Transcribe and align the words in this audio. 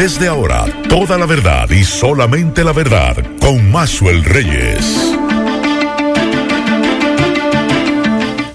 Desde 0.00 0.28
ahora, 0.28 0.64
toda 0.88 1.18
la 1.18 1.26
verdad 1.26 1.68
y 1.68 1.84
solamente 1.84 2.64
la 2.64 2.72
verdad 2.72 3.14
con 3.38 3.70
Maxwell 3.70 4.24
Reyes. 4.24 5.14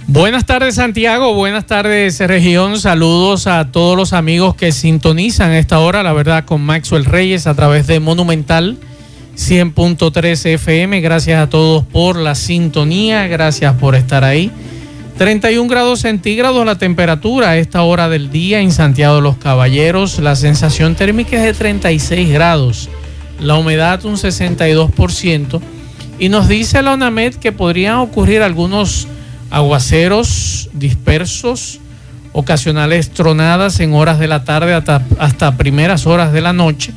Buenas 0.08 0.47
tardes 0.47 0.73
Santiago, 0.73 1.36
buenas 1.36 1.68
tardes 1.68 2.20
región, 2.21 2.79
saludos 2.79 3.46
a 3.46 3.71
todos 3.71 3.96
los 3.96 4.13
amigos 4.13 4.55
que 4.55 4.71
sintonizan 4.71 5.52
esta 5.52 5.78
hora, 5.78 6.02
la 6.02 6.13
verdad, 6.13 6.46
con 6.46 6.62
Maxwell 6.62 7.05
Reyes 7.05 7.46
a 7.46 7.53
través 7.53 7.85
de 7.85 7.99
Monumental 7.99 8.79
100.3 9.35 10.47
FM. 10.47 10.99
Gracias 11.01 11.39
a 11.39 11.47
todos 11.47 11.85
por 11.85 12.15
la 12.15 12.33
sintonía, 12.33 13.27
gracias 13.27 13.75
por 13.75 13.93
estar 13.93 14.23
ahí. 14.23 14.51
31 15.18 15.70
grados 15.70 16.02
centígrados 16.02 16.66
la 16.66 16.77
temperatura 16.77 17.52
a 17.52 17.58
esta 17.58 17.84
hora 17.84 18.09
del 18.09 18.32
día 18.32 18.59
en 18.59 18.73
Santiago 18.73 19.16
de 19.16 19.22
los 19.22 19.38
Caballeros. 19.38 20.20
La 20.20 20.36
sensación 20.36 20.95
térmica 20.95 21.38
es 21.38 21.44
de 21.44 21.54
36 21.54 22.30
grados. 22.34 22.90
La 23.40 23.56
humedad 23.56 24.04
un 24.04 24.16
62%. 24.16 25.62
Y 26.20 26.28
nos 26.28 26.50
dice 26.50 26.82
la 26.82 26.94
ONAMED 26.94 27.36
que 27.36 27.54
podrían 27.54 27.96
ocurrir 27.96 28.42
algunos 28.42 29.08
aguaceros 29.52 30.70
dispersos, 30.73 31.80
ocasionales 32.34 33.09
tronadas 33.12 33.80
en 33.80 33.94
horas 33.94 34.20
de 34.20 34.28
la 34.28 34.44
tarde 34.44 34.73
hasta, 34.73 35.58
primeras 35.58 36.08
horas 36.08 36.34
de 36.34 36.42
la 36.42 36.52
noche 36.52 36.92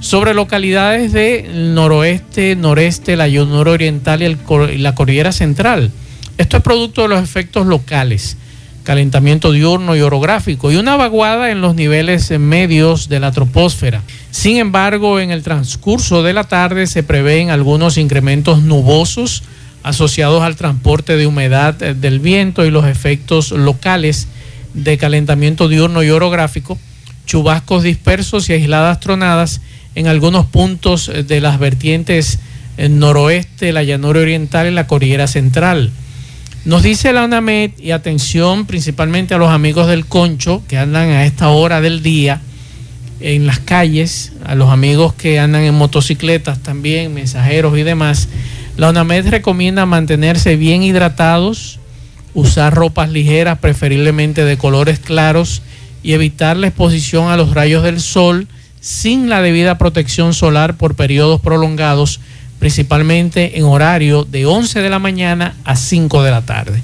sobre 0.00 0.34
localidades 0.34 1.12
del 1.12 1.74
noroeste, 1.74 2.56
noreste, 2.56 3.16
la 3.16 3.28
llanura 3.28 3.70
oriental 3.70 4.22
y 4.22 4.78
la 4.78 4.94
cordillera 4.96 5.30
central. 5.30 5.92
Esto 6.40 6.56
es 6.56 6.62
producto 6.62 7.02
de 7.02 7.08
los 7.08 7.22
efectos 7.22 7.66
locales, 7.66 8.38
calentamiento 8.82 9.52
diurno 9.52 9.94
y 9.94 10.00
orográfico 10.00 10.72
y 10.72 10.76
una 10.76 10.96
vaguada 10.96 11.50
en 11.50 11.60
los 11.60 11.74
niveles 11.74 12.30
medios 12.30 13.10
de 13.10 13.20
la 13.20 13.30
troposfera. 13.30 14.00
Sin 14.30 14.56
embargo, 14.56 15.20
en 15.20 15.32
el 15.32 15.42
transcurso 15.42 16.22
de 16.22 16.32
la 16.32 16.44
tarde 16.44 16.86
se 16.86 17.02
prevén 17.02 17.50
algunos 17.50 17.98
incrementos 17.98 18.62
nubosos 18.62 19.42
asociados 19.82 20.42
al 20.42 20.56
transporte 20.56 21.18
de 21.18 21.26
humedad 21.26 21.74
del 21.74 22.20
viento 22.20 22.64
y 22.64 22.70
los 22.70 22.86
efectos 22.86 23.50
locales 23.50 24.26
de 24.72 24.96
calentamiento 24.96 25.68
diurno 25.68 26.02
y 26.02 26.08
orográfico, 26.08 26.78
chubascos 27.26 27.82
dispersos 27.82 28.48
y 28.48 28.54
aisladas 28.54 28.98
tronadas 29.00 29.60
en 29.94 30.06
algunos 30.06 30.46
puntos 30.46 31.12
de 31.14 31.40
las 31.42 31.58
vertientes 31.58 32.38
noroeste, 32.78 33.74
la 33.74 33.82
llanura 33.82 34.20
oriental 34.20 34.68
y 34.68 34.70
la 34.70 34.86
cordillera 34.86 35.26
central. 35.26 35.92
Nos 36.66 36.82
dice 36.82 37.14
la 37.14 37.24
UNAMED, 37.24 37.70
y 37.78 37.92
atención 37.92 38.66
principalmente 38.66 39.32
a 39.32 39.38
los 39.38 39.48
amigos 39.48 39.86
del 39.88 40.04
concho 40.04 40.62
que 40.68 40.76
andan 40.76 41.08
a 41.08 41.24
esta 41.24 41.48
hora 41.48 41.80
del 41.80 42.02
día 42.02 42.42
en 43.20 43.46
las 43.46 43.60
calles, 43.60 44.32
a 44.44 44.54
los 44.54 44.68
amigos 44.68 45.14
que 45.14 45.40
andan 45.40 45.62
en 45.62 45.74
motocicletas 45.74 46.62
también, 46.62 47.14
mensajeros 47.14 47.78
y 47.78 47.82
demás. 47.82 48.28
La 48.76 48.90
UNAMED 48.90 49.28
recomienda 49.28 49.86
mantenerse 49.86 50.56
bien 50.56 50.82
hidratados, 50.82 51.80
usar 52.34 52.74
ropas 52.74 53.08
ligeras, 53.08 53.58
preferiblemente 53.58 54.44
de 54.44 54.58
colores 54.58 54.98
claros, 54.98 55.62
y 56.02 56.12
evitar 56.12 56.58
la 56.58 56.66
exposición 56.66 57.30
a 57.30 57.38
los 57.38 57.54
rayos 57.54 57.82
del 57.84 58.00
sol 58.00 58.48
sin 58.80 59.30
la 59.30 59.40
debida 59.40 59.78
protección 59.78 60.34
solar 60.34 60.76
por 60.76 60.94
periodos 60.94 61.40
prolongados 61.40 62.20
principalmente 62.60 63.58
en 63.58 63.64
horario 63.64 64.24
de 64.24 64.46
11 64.46 64.82
de 64.82 64.90
la 64.90 65.00
mañana 65.00 65.56
a 65.64 65.74
5 65.74 66.22
de 66.22 66.30
la 66.30 66.42
tarde. 66.42 66.80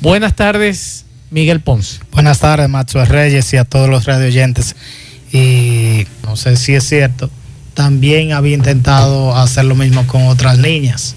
Buenas 0.00 0.36
tardes, 0.36 1.06
Miguel 1.30 1.60
Ponce. 1.60 1.98
Buenas 2.12 2.40
tardes, 2.40 2.68
Macho 2.68 3.02
Reyes 3.04 3.52
y 3.54 3.56
a 3.56 3.64
todos 3.64 3.88
los 3.88 4.04
radio 4.04 4.26
oyentes. 4.26 4.76
Y 5.32 6.06
no 6.22 6.36
sé 6.36 6.56
si 6.56 6.74
es 6.74 6.84
cierto, 6.84 7.30
también 7.72 8.32
había 8.32 8.54
intentado 8.54 9.34
hacer 9.34 9.64
lo 9.64 9.74
mismo 9.74 10.06
con 10.06 10.26
otras 10.28 10.58
niñas. 10.58 11.16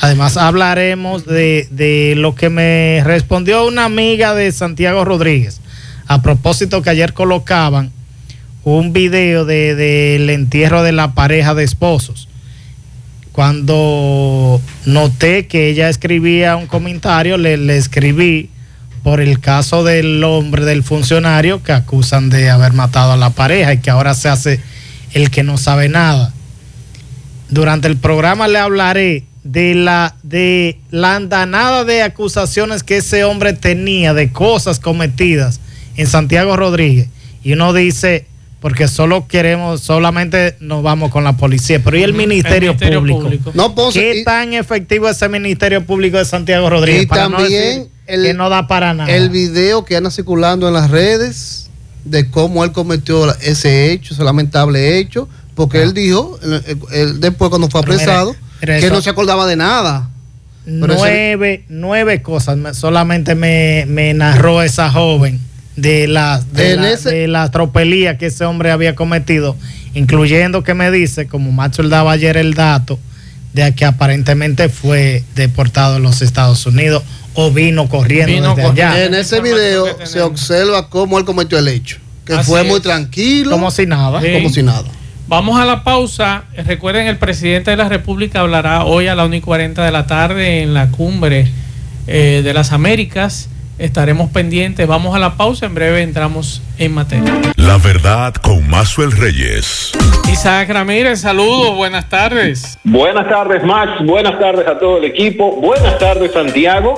Además, 0.00 0.36
hablaremos 0.36 1.26
de, 1.26 2.14
lo 2.16 2.36
que 2.36 2.48
me 2.48 3.02
respondió 3.04 3.66
una 3.66 3.86
amiga 3.86 4.34
de 4.34 4.52
Santiago 4.52 5.04
Rodríguez. 5.04 5.60
A 6.06 6.22
propósito 6.22 6.80
que 6.80 6.90
ayer 6.90 7.12
colocaban 7.12 7.90
un 8.62 8.92
video 8.92 9.44
del 9.44 9.76
de, 9.76 10.32
entierro 10.32 10.84
de 10.84 10.92
la 10.92 11.12
pareja 11.12 11.54
de 11.54 11.64
esposos 11.64 12.28
cuando 13.32 14.60
noté 14.84 15.46
que 15.46 15.68
ella 15.68 15.88
escribía 15.88 16.56
un 16.56 16.66
comentario, 16.66 17.38
le, 17.38 17.76
escribí 17.76 18.50
por 19.02 19.20
el 19.20 19.40
caso 19.40 19.82
del 19.82 20.22
hombre, 20.22 20.64
del 20.64 20.84
funcionario 20.84 21.62
que 21.62 21.72
acusan 21.72 22.28
de 22.28 22.50
haber 22.50 22.74
matado 22.74 23.12
a 23.12 23.16
la 23.16 23.30
pareja 23.30 23.72
y 23.72 23.78
que 23.78 23.90
ahora 23.90 24.14
se 24.14 24.28
hace 24.28 24.60
el 25.12 25.30
que 25.30 25.42
no 25.42 25.56
sabe 25.56 25.88
nada. 25.88 26.32
Durante 27.48 27.88
el 27.88 27.96
programa 27.96 28.48
le 28.48 28.58
hablaré 28.58 29.24
de 29.44 29.74
la, 29.74 30.14
de 30.22 30.78
la 30.90 31.16
andanada 31.16 31.84
de 31.84 32.02
acusaciones 32.02 32.82
que 32.82 32.98
ese 32.98 33.24
hombre 33.24 33.54
tenía 33.54 34.14
de 34.14 34.30
cosas 34.30 34.78
cometidas 34.78 35.60
en 35.96 36.06
Santiago 36.06 36.56
Rodríguez. 36.56 37.08
Y 37.42 37.54
uno 37.54 37.72
dice, 37.72 38.26
porque 38.62 38.86
solo 38.86 39.26
queremos, 39.26 39.80
solamente 39.80 40.54
nos 40.60 40.84
vamos 40.84 41.10
con 41.10 41.24
la 41.24 41.36
policía, 41.36 41.82
pero 41.82 41.98
¿y 41.98 42.04
el 42.04 42.14
Ministerio, 42.14 42.76
Público? 42.76 43.50
No, 43.54 43.74
¿Qué 43.92 44.22
tan 44.24 44.54
efectivo 44.54 45.08
es 45.08 45.20
el 45.20 45.30
Ministerio 45.30 45.84
Público 45.84 46.16
de 46.16 46.24
Santiago 46.24 46.70
Rodríguez? 46.70 47.02
Y 47.02 47.06
también 47.06 47.88
el, 48.06 48.22
que 48.22 48.34
no 48.34 48.48
da 48.48 48.68
para 48.68 48.94
nada. 48.94 49.10
El 49.10 49.30
video 49.30 49.84
que 49.84 49.96
anda 49.96 50.12
circulando 50.12 50.68
en 50.68 50.74
las 50.74 50.92
redes 50.92 51.70
de 52.04 52.30
cómo 52.30 52.62
él 52.62 52.70
cometió 52.70 53.36
ese 53.40 53.90
hecho, 53.90 54.14
ese 54.14 54.22
lamentable 54.22 54.96
hecho, 54.96 55.28
porque 55.56 55.78
ah. 55.78 55.82
él 55.82 55.92
dijo, 55.92 56.38
después 57.18 57.50
cuando 57.50 57.68
fue 57.68 57.80
apresado, 57.80 58.36
que 58.60 58.90
no 58.90 59.02
se 59.02 59.10
acordaba 59.10 59.44
de 59.48 59.56
nada. 59.56 60.08
nueve, 60.66 61.64
nueve 61.68 62.22
cosas 62.22 62.76
solamente 62.76 63.34
me, 63.34 63.86
me 63.88 64.14
narró 64.14 64.62
esa 64.62 64.88
joven 64.88 65.40
de 65.76 66.06
la, 66.06 66.42
de, 66.52 67.26
la, 67.28 67.50
tropelía 67.50 68.18
que 68.18 68.26
ese 68.26 68.44
hombre 68.44 68.70
había 68.70 68.94
cometido, 68.94 69.56
incluyendo 69.94 70.62
que 70.62 70.74
me 70.74 70.90
dice, 70.90 71.26
como 71.26 71.50
Macho 71.52 71.82
daba 71.82 72.12
ayer 72.12 72.36
el 72.36 72.54
dato, 72.54 72.98
de 73.52 73.74
que 73.74 73.84
aparentemente 73.84 74.68
fue 74.68 75.24
deportado 75.34 75.96
a 75.96 75.98
los 75.98 76.22
Estados 76.22 76.64
Unidos 76.66 77.02
o 77.34 77.50
vino 77.50 77.88
corriendo 77.88 78.54
desde 78.54 78.68
allá. 78.68 79.04
En 79.04 79.14
ese 79.14 79.40
video 79.40 79.86
se 80.04 80.20
observa 80.20 80.88
cómo 80.88 81.18
él 81.18 81.24
cometió 81.24 81.58
el 81.58 81.68
hecho, 81.68 81.98
que 82.24 82.38
fue 82.38 82.64
muy 82.64 82.80
tranquilo. 82.80 83.50
Como 83.50 83.70
si 83.70 83.86
nada. 83.86 84.20
Como 84.20 84.50
si 84.50 84.62
nada. 84.62 84.84
Vamos 85.28 85.58
a 85.58 85.64
la 85.64 85.84
pausa. 85.84 86.44
Recuerden, 86.66 87.06
el 87.06 87.16
presidente 87.16 87.70
de 87.70 87.76
la 87.76 87.88
República 87.88 88.40
hablará 88.40 88.84
hoy 88.84 89.06
a 89.06 89.14
la 89.14 89.24
1 89.24 89.36
y 89.36 89.40
40 89.40 89.84
de 89.84 89.90
la 89.90 90.06
tarde 90.06 90.62
en 90.62 90.74
la 90.74 90.88
cumbre 90.88 91.48
eh, 92.06 92.42
de 92.44 92.52
las 92.52 92.72
Américas 92.72 93.48
estaremos 93.82 94.30
pendientes. 94.30 94.86
Vamos 94.86 95.14
a 95.14 95.18
la 95.18 95.36
pausa, 95.36 95.66
en 95.66 95.74
breve 95.74 96.02
entramos 96.02 96.62
en 96.78 96.94
materia. 96.94 97.32
La 97.56 97.78
verdad 97.78 98.34
con 98.34 98.68
Mazuel 98.68 99.12
Reyes. 99.12 99.92
Isaac 100.32 100.70
Ramírez, 100.70 101.20
saludos, 101.20 101.74
buenas 101.76 102.08
tardes. 102.08 102.78
Buenas 102.84 103.28
tardes, 103.28 103.64
Max, 103.64 104.04
buenas 104.04 104.38
tardes 104.38 104.66
a 104.66 104.78
todo 104.78 104.98
el 104.98 105.04
equipo, 105.04 105.56
buenas 105.56 105.98
tardes, 105.98 106.32
Santiago. 106.32 106.94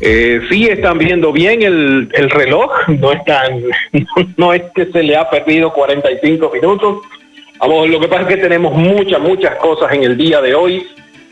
Eh, 0.00 0.40
sí 0.50 0.66
están 0.66 0.98
viendo 0.98 1.32
bien 1.32 1.62
el, 1.62 2.08
el 2.12 2.30
reloj, 2.30 2.70
no 2.88 3.12
están, 3.12 3.62
no 4.36 4.52
es 4.52 4.62
que 4.74 4.86
se 4.86 5.02
le 5.02 5.16
ha 5.16 5.30
perdido 5.30 5.72
45 5.72 6.50
minutos. 6.52 6.98
Vamos, 7.60 7.88
lo 7.88 8.00
que 8.00 8.08
pasa 8.08 8.22
es 8.22 8.28
que 8.28 8.36
tenemos 8.36 8.74
muchas, 8.74 9.20
muchas 9.20 9.54
cosas 9.56 9.92
en 9.92 10.02
el 10.02 10.16
día 10.16 10.40
de 10.40 10.54
hoy. 10.54 10.86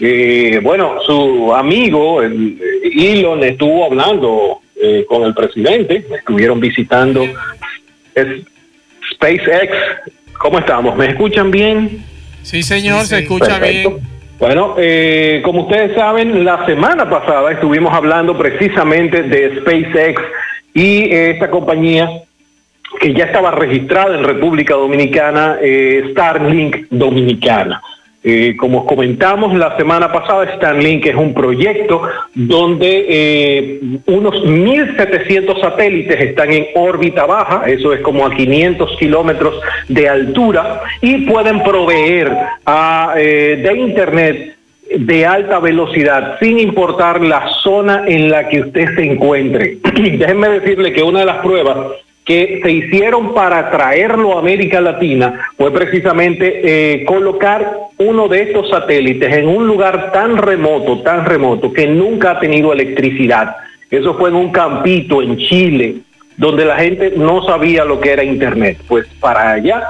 Eh, 0.04 0.58
bueno, 0.60 0.96
su 1.06 1.54
amigo 1.54 2.22
el, 2.22 2.58
Elon 2.82 3.44
estuvo 3.44 3.84
hablando 3.84 4.58
eh, 4.74 5.06
con 5.08 5.22
el 5.22 5.32
presidente, 5.32 6.04
estuvieron 6.18 6.58
visitando 6.58 7.24
SpaceX. 9.14 9.72
¿Cómo 10.40 10.58
estamos? 10.58 10.96
¿Me 10.96 11.06
escuchan 11.06 11.52
bien? 11.52 12.04
Sí, 12.42 12.64
señor, 12.64 13.04
se 13.04 13.20
escucha 13.20 13.60
bien. 13.60 14.00
Bueno, 14.40 14.74
eh, 14.76 15.40
como 15.44 15.66
ustedes 15.66 15.94
saben, 15.94 16.44
la 16.44 16.66
semana 16.66 17.08
pasada 17.08 17.52
estuvimos 17.52 17.94
hablando 17.94 18.36
precisamente 18.36 19.22
de 19.22 19.60
SpaceX 19.60 20.20
y 20.74 21.14
esta 21.14 21.48
compañía 21.48 22.10
que 23.00 23.14
ya 23.14 23.26
estaba 23.26 23.52
registrada 23.52 24.18
en 24.18 24.24
República 24.24 24.74
Dominicana, 24.74 25.58
Starlink 26.10 26.88
Dominicana. 26.90 27.80
Eh, 28.24 28.54
como 28.56 28.86
comentamos 28.86 29.52
la 29.58 29.76
semana 29.76 30.12
pasada, 30.12 30.54
Starlink 30.54 31.06
es 31.06 31.16
un 31.16 31.34
proyecto 31.34 32.02
donde 32.34 33.06
eh, 33.08 33.80
unos 34.06 34.44
1.700 34.44 35.60
satélites 35.60 36.20
están 36.20 36.52
en 36.52 36.66
órbita 36.76 37.26
baja, 37.26 37.64
eso 37.66 37.92
es 37.92 38.00
como 38.00 38.24
a 38.24 38.32
500 38.32 38.96
kilómetros 38.98 39.60
de 39.88 40.08
altura, 40.08 40.82
y 41.00 41.26
pueden 41.26 41.64
proveer 41.64 42.32
a, 42.64 43.14
eh, 43.16 43.60
de 43.60 43.78
Internet 43.78 44.56
de 44.96 45.26
alta 45.26 45.58
velocidad, 45.58 46.38
sin 46.38 46.60
importar 46.60 47.20
la 47.22 47.48
zona 47.62 48.04
en 48.06 48.30
la 48.30 48.48
que 48.48 48.60
usted 48.60 48.94
se 48.94 49.02
encuentre. 49.02 49.78
Déjenme 49.94 50.48
decirle 50.48 50.92
que 50.92 51.02
una 51.02 51.20
de 51.20 51.26
las 51.26 51.38
pruebas 51.38 51.76
se 52.62 52.70
hicieron 52.70 53.34
para 53.34 53.70
traerlo 53.70 54.36
a 54.36 54.40
América 54.40 54.80
Latina 54.80 55.46
fue 55.56 55.70
precisamente 55.72 56.60
eh, 56.64 57.04
colocar 57.04 57.76
uno 57.98 58.28
de 58.28 58.42
estos 58.42 58.70
satélites 58.70 59.32
en 59.36 59.48
un 59.48 59.66
lugar 59.66 60.12
tan 60.12 60.36
remoto, 60.36 61.02
tan 61.02 61.24
remoto, 61.24 61.72
que 61.72 61.86
nunca 61.86 62.32
ha 62.32 62.40
tenido 62.40 62.72
electricidad. 62.72 63.56
Eso 63.90 64.14
fue 64.14 64.30
en 64.30 64.36
un 64.36 64.50
campito 64.50 65.20
en 65.20 65.36
Chile, 65.36 65.96
donde 66.36 66.64
la 66.64 66.76
gente 66.76 67.12
no 67.16 67.44
sabía 67.44 67.84
lo 67.84 68.00
que 68.00 68.12
era 68.12 68.24
Internet. 68.24 68.78
Pues 68.88 69.06
para 69.20 69.52
allá 69.52 69.82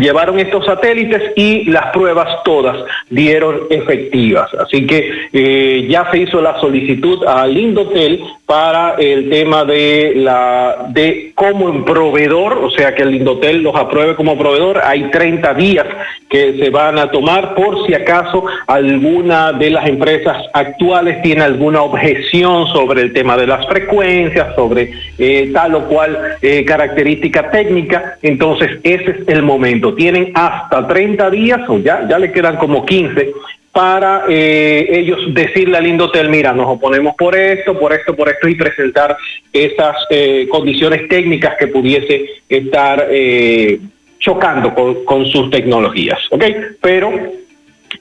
llevaron 0.00 0.38
estos 0.38 0.64
satélites 0.66 1.32
y 1.36 1.64
las 1.64 1.86
pruebas 1.92 2.42
todas 2.44 2.76
dieron 3.10 3.62
efectivas. 3.70 4.52
Así 4.54 4.86
que 4.86 5.28
eh, 5.32 5.86
ya 5.88 6.10
se 6.10 6.18
hizo 6.18 6.40
la 6.40 6.60
solicitud 6.60 7.24
al 7.26 7.56
Indotel 7.56 8.22
para 8.46 8.94
el 8.98 9.30
tema 9.30 9.64
de 9.64 10.12
la 10.16 10.86
de 10.90 11.32
como 11.34 11.84
proveedor, 11.84 12.58
o 12.58 12.70
sea 12.70 12.94
que 12.94 13.02
el 13.02 13.14
Indotel 13.14 13.62
los 13.62 13.74
apruebe 13.74 14.14
como 14.14 14.38
proveedor. 14.38 14.80
Hay 14.84 15.10
30 15.10 15.54
días 15.54 15.86
que 16.28 16.58
se 16.58 16.70
van 16.70 16.98
a 16.98 17.10
tomar 17.10 17.54
por 17.54 17.86
si 17.86 17.94
acaso 17.94 18.44
alguna 18.66 19.52
de 19.52 19.70
las 19.70 19.86
empresas 19.86 20.36
actuales 20.52 21.22
tiene 21.22 21.42
alguna 21.42 21.82
objeción 21.82 22.66
sobre 22.68 23.02
el 23.02 23.12
tema 23.12 23.36
de 23.36 23.46
las 23.46 23.66
frecuencias, 23.66 24.54
sobre 24.54 24.92
eh, 25.18 25.50
tal 25.52 25.74
o 25.76 25.84
cual 25.84 26.36
eh, 26.42 26.64
característica 26.64 27.50
técnica. 27.50 28.18
Entonces 28.22 28.78
ese 28.82 29.10
es 29.10 29.28
el 29.28 29.42
momento 29.42 29.83
tienen 29.92 30.30
hasta 30.34 30.86
30 30.86 31.30
días 31.30 31.60
o 31.68 31.78
ya, 31.78 32.08
ya 32.08 32.18
le 32.18 32.32
quedan 32.32 32.56
como 32.56 32.86
15 32.86 33.32
para 33.74 34.26
eh, 34.28 34.86
ellos 34.88 35.34
decirle 35.34 35.76
al 35.76 35.86
Indotel, 35.86 36.30
mira, 36.30 36.52
nos 36.52 36.68
oponemos 36.68 37.16
por 37.16 37.36
esto, 37.36 37.76
por 37.76 37.92
esto, 37.92 38.14
por 38.14 38.28
esto 38.28 38.48
y 38.48 38.54
presentar 38.54 39.16
esas 39.52 39.96
eh, 40.10 40.46
condiciones 40.48 41.08
técnicas 41.08 41.56
que 41.58 41.66
pudiese 41.66 42.24
estar 42.48 43.08
eh, 43.10 43.80
chocando 44.20 44.72
con, 45.04 45.26
sus 45.26 45.50
tecnologías, 45.50 46.20
¿ok? 46.30 46.44
Pero 46.80 47.12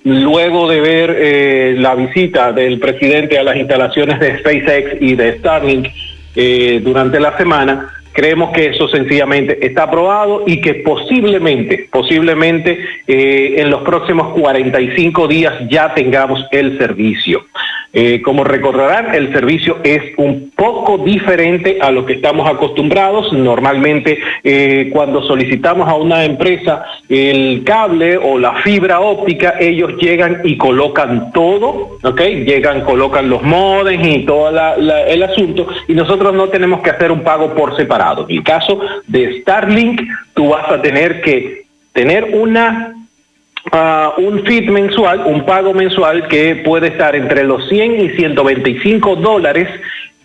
luego 0.04 0.70
de 0.70 0.80
ver 0.80 1.80
la 1.80 1.96
visita 1.96 2.52
del 2.52 2.80
presidente 2.80 3.40
a 3.40 3.44
las 3.44 3.58
instalaciones 3.58 4.20
de 4.20 4.38
SpaceX 4.40 5.02
y 5.02 5.16
de 5.16 5.40
Starlink 5.40 5.88
durante 6.84 7.20
la 7.20 7.36
semana, 7.36 8.03
Creemos 8.14 8.52
que 8.52 8.68
eso 8.68 8.88
sencillamente 8.88 9.66
está 9.66 9.84
aprobado 9.84 10.44
y 10.46 10.62
que 10.62 10.76
posiblemente, 10.76 11.88
posiblemente 11.92 12.80
eh, 13.08 13.56
en 13.58 13.72
los 13.72 13.82
próximos 13.82 14.34
45 14.40 15.28
días 15.28 15.54
ya 15.70 15.94
tengamos 15.94 16.46
el 16.52 16.78
servicio. 16.78 17.46
Eh, 17.96 18.24
como 18.24 18.44
recordarán, 18.44 19.14
el 19.14 19.32
servicio 19.32 19.78
es 19.84 20.02
un 20.18 20.52
poco 20.56 20.98
diferente 20.98 21.78
a 21.80 21.92
lo 21.92 22.08
que 22.08 22.14
estamos 22.14 22.50
acostumbrados. 22.50 23.32
Normalmente, 23.34 24.18
eh, 24.44 24.90
cuando 24.92 25.22
solicitamos 25.22 25.88
a 25.88 25.94
una 25.94 26.26
empresa 26.26 26.86
el 27.08 27.64
cable 27.64 28.18
o 28.18 28.40
la 28.40 28.54
fibra 28.64 29.00
óptica, 29.00 29.56
ellos 29.60 29.94
llegan 30.00 30.42
y 30.44 30.58
colocan 30.58 31.32
todo, 31.34 32.00
¿ok? 32.04 32.22
Llegan, 32.22 32.82
colocan 32.82 33.30
los 33.30 33.44
modems 33.44 34.08
y 34.08 34.26
todo 34.26 34.50
el 34.50 35.24
asunto, 35.24 35.68
y 35.88 35.94
nosotros 35.94 36.34
no 36.34 36.50
tenemos 36.50 36.82
que 36.82 36.90
hacer 36.90 37.12
un 37.12 37.22
pago 37.22 37.54
por 37.54 37.76
separado. 37.76 38.03
En 38.12 38.36
el 38.38 38.44
caso 38.44 38.80
de 39.08 39.42
Starlink, 39.42 40.02
tú 40.34 40.50
vas 40.50 40.70
a 40.70 40.82
tener 40.82 41.22
que 41.22 41.64
tener 41.94 42.32
una 42.34 42.94
un 44.18 44.44
fit 44.46 44.70
mensual, 44.70 45.24
un 45.26 45.46
pago 45.46 45.74
mensual 45.74 46.28
que 46.28 46.58
puede 46.58 46.88
estar 46.88 47.16
entre 47.16 47.44
los 47.44 47.68
100 47.70 48.06
y 48.06 48.10
125 48.10 49.16
dólares 49.16 49.70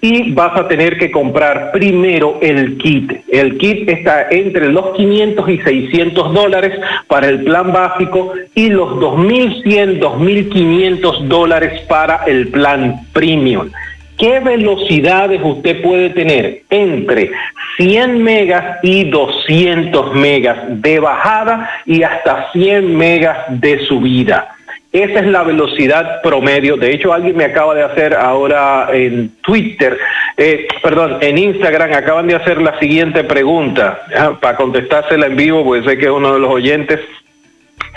y 0.01 0.33
vas 0.33 0.59
a 0.59 0.69
tener 0.69 0.97
que 0.99 1.11
comprar 1.11 1.73
primero 1.73 2.39
el 2.41 2.79
kit. 2.79 3.13
El 3.29 3.59
kit 3.59 3.89
está 3.89 4.29
entre 4.31 4.71
los 4.71 4.95
500 4.97 5.49
y 5.49 5.59
600 5.59 6.35
dólares 6.35 6.79
para 7.09 7.29
el 7.29 7.43
plan 7.43 7.73
básico 7.73 8.33
y 8.55 8.69
los 8.69 8.91
2.100, 8.95 9.99
2.500 10.01 11.19
dólares 11.23 11.81
para 11.89 12.25
el 12.27 12.49
plan 12.49 13.01
premium. 13.13 13.71
¿Qué 14.19 14.41
velocidades 14.41 15.41
usted 15.43 15.81
puede 15.81 16.11
tener 16.11 16.63
entre 16.71 17.31
100 17.77 18.23
megas 18.23 18.79
y 18.83 19.05
200 19.05 20.15
megas 20.15 20.59
de 20.69 20.99
bajada 20.99 21.71
y 21.87 22.03
hasta 22.03 22.51
100 22.53 22.97
megas 22.97 23.39
de 23.49 23.79
subida? 23.87 24.57
Esa 24.91 25.21
es 25.21 25.27
la 25.27 25.45
velocidad 25.45 26.21
promedio. 26.23 26.77
De 26.77 26.91
hecho, 26.91 27.13
alguien 27.13 27.37
me 27.37 27.45
acaba 27.45 27.75
de 27.75 27.83
hacer 27.83 28.15
ahora 28.15 28.89
en 28.93 29.31
Twitter, 29.43 29.97
eh, 30.37 30.67
perdón, 30.83 31.19
en 31.21 31.39
Instagram, 31.39 31.93
acaban 31.93 32.27
de 32.27 32.35
hacer 32.35 32.61
la 32.61 32.77
siguiente 32.81 33.23
pregunta, 33.23 34.01
para 34.41 34.57
contestársela 34.57 35.27
en 35.27 35.37
vivo, 35.37 35.63
porque 35.63 35.89
sé 35.89 35.99
que 35.99 36.07
es 36.07 36.11
uno 36.11 36.33
de 36.33 36.41
los 36.41 36.51
oyentes. 36.51 37.01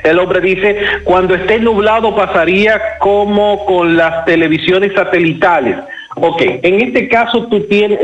El 0.04 0.20
hombre 0.20 0.42
dice, 0.42 0.78
cuando 1.04 1.34
esté 1.34 1.60
nublado 1.60 2.16
pasaría 2.16 2.80
como 3.00 3.66
con 3.66 3.96
las 3.96 4.26
televisiones 4.26 4.94
satelitales. 4.94 5.78
Ok, 6.16 6.42
en 6.42 6.82
este 6.82 7.08
caso 7.08 7.48
tú 7.48 7.62
tienes, 7.62 8.00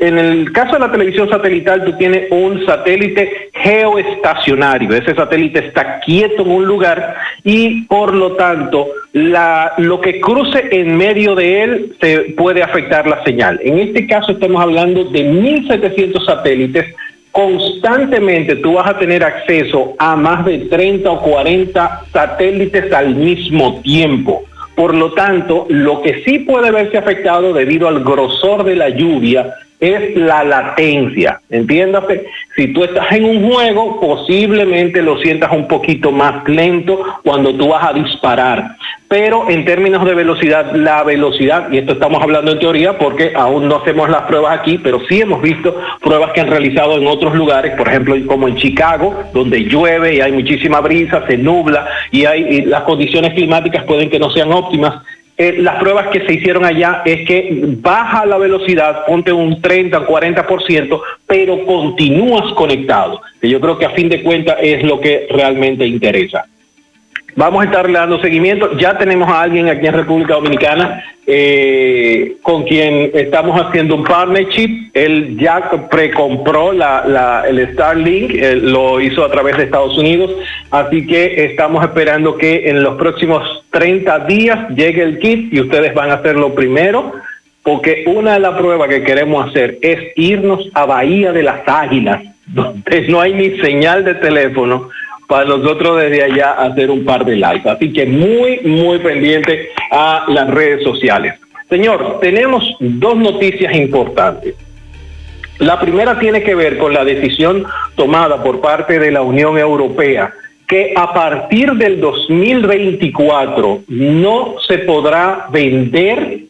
en 0.00 0.18
el 0.18 0.52
caso 0.52 0.74
de 0.74 0.80
la 0.80 0.92
televisión 0.92 1.30
satelital, 1.30 1.82
tú 1.82 1.92
tienes 1.96 2.30
un 2.30 2.64
satélite 2.66 3.50
geoestacionario. 3.54 4.94
Ese 4.94 5.14
satélite 5.14 5.66
está 5.66 6.00
quieto 6.00 6.42
en 6.42 6.50
un 6.50 6.66
lugar 6.66 7.16
y 7.44 7.82
por 7.86 8.14
lo 8.14 8.32
tanto 8.32 8.88
lo 9.12 10.00
que 10.00 10.20
cruce 10.20 10.68
en 10.70 10.96
medio 10.96 11.34
de 11.34 11.62
él 11.62 11.96
se 12.00 12.18
puede 12.36 12.62
afectar 12.62 13.06
la 13.06 13.24
señal. 13.24 13.58
En 13.62 13.78
este 13.78 14.06
caso 14.06 14.32
estamos 14.32 14.60
hablando 14.60 15.04
de 15.04 15.30
1.700 15.30 16.26
satélites. 16.26 16.94
Constantemente 17.32 18.56
tú 18.56 18.74
vas 18.74 18.90
a 18.90 18.98
tener 18.98 19.24
acceso 19.24 19.94
a 19.98 20.16
más 20.16 20.44
de 20.44 20.58
30 20.58 21.10
o 21.10 21.20
40 21.22 22.02
satélites 22.12 22.92
al 22.92 23.14
mismo 23.14 23.80
tiempo. 23.80 24.44
Por 24.78 24.94
lo 24.94 25.12
tanto, 25.12 25.66
lo 25.70 26.02
que 26.02 26.22
sí 26.22 26.38
puede 26.38 26.70
verse 26.70 26.98
afectado 26.98 27.52
debido 27.52 27.88
al 27.88 28.04
grosor 28.04 28.62
de 28.62 28.76
la 28.76 28.88
lluvia 28.88 29.52
es 29.80 30.16
la 30.16 30.44
latencia. 30.44 31.40
Entiéndase, 31.50 32.26
si 32.56 32.68
tú 32.72 32.84
estás 32.84 33.12
en 33.12 33.24
un 33.24 33.50
juego, 33.50 34.00
posiblemente 34.00 35.02
lo 35.02 35.18
sientas 35.18 35.52
un 35.52 35.68
poquito 35.68 36.10
más 36.10 36.46
lento 36.48 37.02
cuando 37.22 37.54
tú 37.54 37.68
vas 37.68 37.88
a 37.88 37.92
disparar. 37.92 38.76
Pero 39.06 39.48
en 39.48 39.64
términos 39.64 40.04
de 40.04 40.14
velocidad, 40.14 40.74
la 40.74 41.02
velocidad, 41.02 41.72
y 41.72 41.78
esto 41.78 41.92
estamos 41.92 42.22
hablando 42.22 42.52
en 42.52 42.58
teoría 42.58 42.98
porque 42.98 43.32
aún 43.34 43.66
no 43.66 43.76
hacemos 43.76 44.10
las 44.10 44.22
pruebas 44.22 44.58
aquí, 44.58 44.76
pero 44.76 45.00
sí 45.08 45.22
hemos 45.22 45.40
visto 45.40 45.74
pruebas 46.00 46.32
que 46.32 46.42
han 46.42 46.48
realizado 46.48 46.98
en 46.98 47.06
otros 47.06 47.34
lugares, 47.34 47.74
por 47.74 47.88
ejemplo, 47.88 48.14
como 48.26 48.48
en 48.48 48.56
Chicago, 48.56 49.22
donde 49.32 49.64
llueve 49.64 50.16
y 50.16 50.20
hay 50.20 50.32
muchísima 50.32 50.80
brisa, 50.80 51.26
se 51.26 51.38
nubla 51.38 51.88
y 52.10 52.26
hay 52.26 52.42
y 52.48 52.60
las 52.62 52.82
condiciones 52.82 53.32
climáticas 53.32 53.84
pueden 53.84 54.10
que 54.10 54.18
no 54.18 54.30
sean 54.30 54.52
óptimas 54.52 55.02
eh, 55.40 55.54
las 55.58 55.76
pruebas 55.76 56.08
que 56.08 56.26
se 56.26 56.34
hicieron 56.34 56.64
allá 56.64 57.02
es 57.04 57.24
que 57.24 57.60
baja 57.80 58.26
la 58.26 58.38
velocidad, 58.38 59.06
ponte 59.06 59.32
un 59.32 59.62
30, 59.62 60.04
40%, 60.04 61.00
pero 61.28 61.64
continúas 61.64 62.52
conectado, 62.54 63.20
yo 63.40 63.60
creo 63.60 63.78
que 63.78 63.86
a 63.86 63.90
fin 63.90 64.08
de 64.08 64.24
cuentas 64.24 64.56
es 64.60 64.82
lo 64.82 65.00
que 65.00 65.28
realmente 65.30 65.86
interesa. 65.86 66.44
Vamos 67.38 67.62
a 67.62 67.66
estarle 67.66 67.96
dando 67.96 68.20
seguimiento. 68.20 68.76
Ya 68.78 68.98
tenemos 68.98 69.28
a 69.28 69.42
alguien 69.42 69.68
aquí 69.68 69.86
en 69.86 69.94
República 69.94 70.34
Dominicana 70.34 71.04
eh, 71.24 72.32
con 72.42 72.64
quien 72.64 73.12
estamos 73.14 73.60
haciendo 73.60 73.94
un 73.94 74.02
partnership. 74.02 74.90
Él 74.92 75.38
ya 75.38 75.70
precompró 75.88 76.72
el 76.72 77.72
Starlink, 77.74 78.32
lo 78.62 79.00
hizo 79.00 79.24
a 79.24 79.30
través 79.30 79.56
de 79.56 79.62
Estados 79.62 79.96
Unidos. 79.96 80.32
Así 80.72 81.06
que 81.06 81.44
estamos 81.44 81.84
esperando 81.84 82.36
que 82.36 82.70
en 82.70 82.82
los 82.82 82.96
próximos 82.96 83.64
30 83.70 84.18
días 84.26 84.70
llegue 84.70 85.04
el 85.04 85.20
kit 85.20 85.54
y 85.54 85.60
ustedes 85.60 85.94
van 85.94 86.10
a 86.10 86.14
hacerlo 86.14 86.56
primero. 86.56 87.12
Porque 87.62 88.02
una 88.08 88.32
de 88.32 88.40
las 88.40 88.58
pruebas 88.58 88.88
que 88.88 89.04
queremos 89.04 89.48
hacer 89.48 89.78
es 89.80 90.10
irnos 90.16 90.68
a 90.74 90.86
Bahía 90.86 91.30
de 91.30 91.44
las 91.44 91.60
Águilas, 91.68 92.20
donde 92.48 93.02
no 93.02 93.20
hay 93.20 93.32
ni 93.34 93.60
señal 93.60 94.04
de 94.04 94.16
teléfono 94.16 94.88
para 95.28 95.44
nosotros 95.44 96.00
desde 96.00 96.24
allá 96.24 96.52
hacer 96.52 96.90
un 96.90 97.04
par 97.04 97.24
de 97.24 97.36
likes. 97.36 97.68
Así 97.68 97.92
que 97.92 98.06
muy, 98.06 98.60
muy 98.64 98.98
pendiente 98.98 99.68
a 99.90 100.24
las 100.26 100.48
redes 100.50 100.82
sociales. 100.82 101.34
Señor, 101.68 102.18
tenemos 102.20 102.64
dos 102.80 103.14
noticias 103.16 103.76
importantes. 103.76 104.54
La 105.58 105.78
primera 105.78 106.18
tiene 106.18 106.42
que 106.42 106.54
ver 106.54 106.78
con 106.78 106.94
la 106.94 107.04
decisión 107.04 107.66
tomada 107.94 108.42
por 108.42 108.60
parte 108.60 108.98
de 108.98 109.10
la 109.10 109.22
Unión 109.22 109.58
Europea 109.58 110.32
que 110.66 110.92
a 110.96 111.12
partir 111.12 111.72
del 111.72 112.00
2024 112.00 113.82
no 113.88 114.54
se 114.66 114.78
podrá 114.78 115.46
vender 115.50 116.40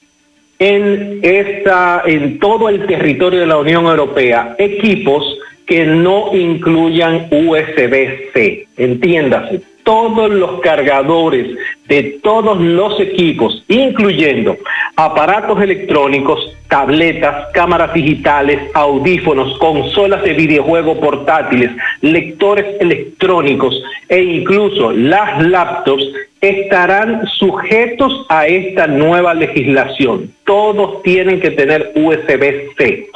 en 0.58 1.20
esta 1.22 2.02
en 2.04 2.38
todo 2.38 2.68
el 2.68 2.86
territorio 2.86 3.40
de 3.40 3.46
la 3.46 3.58
Unión 3.58 3.86
Europea 3.86 4.56
equipos 4.58 5.38
que 5.68 5.84
no 5.84 6.34
incluyan 6.34 7.28
USB-C. 7.30 8.66
Entiéndase, 8.78 9.60
todos 9.84 10.30
los 10.30 10.60
cargadores 10.60 11.56
de 11.86 12.18
todos 12.22 12.60
los 12.60 12.98
equipos, 13.00 13.64
incluyendo 13.68 14.56
aparatos 14.98 15.62
electrónicos, 15.62 16.56
tabletas, 16.66 17.52
cámaras 17.52 17.94
digitales, 17.94 18.58
audífonos, 18.74 19.56
consolas 19.58 20.24
de 20.24 20.32
videojuego 20.32 20.98
portátiles, 20.98 21.70
lectores 22.00 22.66
electrónicos 22.80 23.80
e 24.08 24.20
incluso 24.20 24.90
las 24.90 25.40
laptops 25.46 26.04
estarán 26.40 27.24
sujetos 27.28 28.26
a 28.28 28.48
esta 28.48 28.88
nueva 28.88 29.34
legislación. 29.34 30.32
Todos 30.44 31.00
tienen 31.04 31.40
que 31.40 31.52
tener 31.52 31.92
USB-C. 31.94 33.06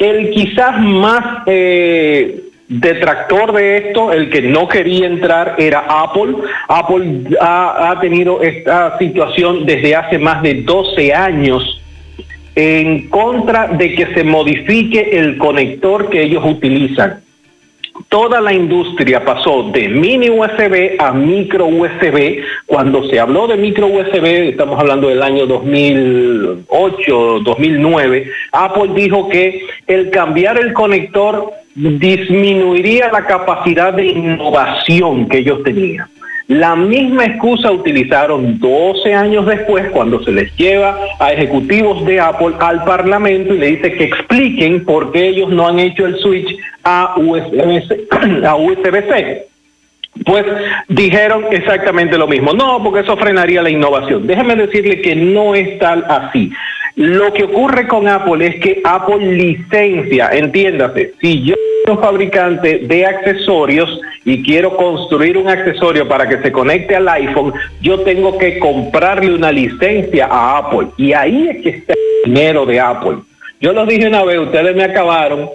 El 0.00 0.30
quizás 0.30 0.80
más 0.80 1.44
eh, 1.46 2.47
detractor 2.68 3.52
de 3.52 3.78
esto, 3.78 4.12
el 4.12 4.28
que 4.30 4.42
no 4.42 4.68
quería 4.68 5.06
entrar 5.06 5.54
era 5.58 5.84
Apple. 5.88 6.34
Apple 6.68 7.24
ha, 7.40 7.96
tenido 8.00 8.42
esta 8.42 8.98
situación 8.98 9.64
desde 9.64 9.96
hace 9.96 10.18
más 10.18 10.42
de 10.42 10.62
12 10.62 11.14
años 11.14 11.80
en 12.54 13.08
contra 13.08 13.68
de 13.68 13.94
que 13.94 14.12
se 14.14 14.24
modifique 14.24 15.18
el 15.18 15.38
conector 15.38 16.10
que 16.10 16.22
ellos 16.22 16.44
utilizan. 16.44 17.20
Toda 18.08 18.40
la 18.40 18.52
industria 18.52 19.24
pasó 19.24 19.70
de 19.72 19.88
mini 19.88 20.30
USB 20.30 21.00
a 21.00 21.12
micro 21.12 21.66
USB. 21.66 22.42
Cuando 22.66 23.08
se 23.08 23.18
habló 23.18 23.48
de 23.48 23.56
micro 23.56 23.88
USB, 23.88 24.50
estamos 24.50 24.78
hablando 24.78 25.08
del 25.08 25.22
año 25.22 25.46
2008, 25.46 27.40
2009, 27.40 28.30
Apple 28.52 28.90
dijo 28.94 29.28
que 29.28 29.62
el 29.88 30.10
cambiar 30.10 30.58
el 30.60 30.72
conector 30.72 31.52
disminuiría 31.78 33.10
la 33.12 33.24
capacidad 33.24 33.92
de 33.92 34.06
innovación 34.06 35.28
que 35.28 35.38
ellos 35.38 35.62
tenían. 35.62 36.08
La 36.48 36.74
misma 36.74 37.26
excusa 37.26 37.70
utilizaron 37.70 38.58
12 38.58 39.14
años 39.14 39.44
después 39.44 39.90
cuando 39.90 40.22
se 40.24 40.32
les 40.32 40.54
lleva 40.56 40.98
a 41.20 41.32
ejecutivos 41.32 42.06
de 42.06 42.20
Apple 42.20 42.54
al 42.58 42.84
Parlamento 42.84 43.54
y 43.54 43.58
le 43.58 43.66
dice 43.66 43.92
que 43.92 44.04
expliquen 44.04 44.84
por 44.84 45.12
qué 45.12 45.28
ellos 45.28 45.50
no 45.50 45.68
han 45.68 45.78
hecho 45.78 46.06
el 46.06 46.16
switch 46.16 46.56
a 46.84 47.14
USB-C. 47.16 48.06
Pues 50.24 50.44
dijeron 50.88 51.44
exactamente 51.52 52.18
lo 52.18 52.26
mismo. 52.26 52.52
No, 52.52 52.82
porque 52.82 53.00
eso 53.00 53.16
frenaría 53.16 53.62
la 53.62 53.70
innovación. 53.70 54.26
Déjeme 54.26 54.56
decirle 54.56 55.00
que 55.00 55.14
no 55.14 55.54
es 55.54 55.78
tal 55.78 56.04
así. 56.08 56.50
Lo 56.96 57.32
que 57.32 57.44
ocurre 57.44 57.86
con 57.86 58.08
Apple 58.08 58.44
es 58.44 58.60
que 58.60 58.80
Apple 58.82 59.34
licencia, 59.34 60.30
entiéndase, 60.32 61.14
si 61.20 61.44
yo 61.44 61.54
fabricante 61.96 62.80
de 62.80 63.06
accesorios 63.06 64.00
y 64.24 64.42
quiero 64.42 64.76
construir 64.76 65.38
un 65.38 65.48
accesorio 65.48 66.06
para 66.06 66.28
que 66.28 66.42
se 66.42 66.52
conecte 66.52 66.94
al 66.94 67.08
iPhone, 67.08 67.54
yo 67.80 68.00
tengo 68.00 68.36
que 68.36 68.58
comprarle 68.58 69.34
una 69.34 69.50
licencia 69.50 70.26
a 70.26 70.58
Apple. 70.58 70.88
Y 70.98 71.14
ahí 71.14 71.48
es 71.48 71.62
que 71.62 71.68
está 71.70 71.94
el 71.94 72.32
dinero 72.34 72.66
de 72.66 72.80
Apple. 72.80 73.18
Yo 73.60 73.72
lo 73.72 73.86
dije 73.86 74.06
una 74.06 74.24
vez, 74.24 74.38
ustedes 74.38 74.76
me 74.76 74.84
acabaron. 74.84 75.48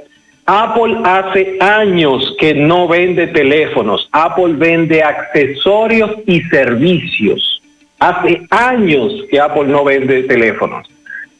Apple 0.45 0.97
hace 1.05 1.57
años 1.61 2.35
que 2.39 2.53
no 2.53 2.87
vende 2.87 3.27
teléfonos. 3.27 4.09
Apple 4.11 4.55
vende 4.55 5.01
accesorios 5.01 6.11
y 6.25 6.41
servicios. 6.41 7.61
Hace 7.99 8.41
años 8.49 9.13
que 9.29 9.39
Apple 9.39 9.65
no 9.67 9.85
vende 9.85 10.23
teléfonos. 10.23 10.87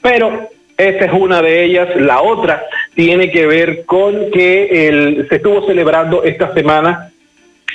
Pero 0.01 0.47
esta 0.77 1.05
es 1.05 1.11
una 1.13 1.41
de 1.41 1.63
ellas. 1.63 1.95
La 1.95 2.21
otra 2.21 2.63
tiene 2.95 3.31
que 3.31 3.45
ver 3.45 3.85
con 3.85 4.31
que 4.31 4.87
el, 4.87 5.27
se 5.29 5.35
estuvo 5.35 5.65
celebrando 5.65 6.23
esta 6.23 6.53
semana 6.53 7.09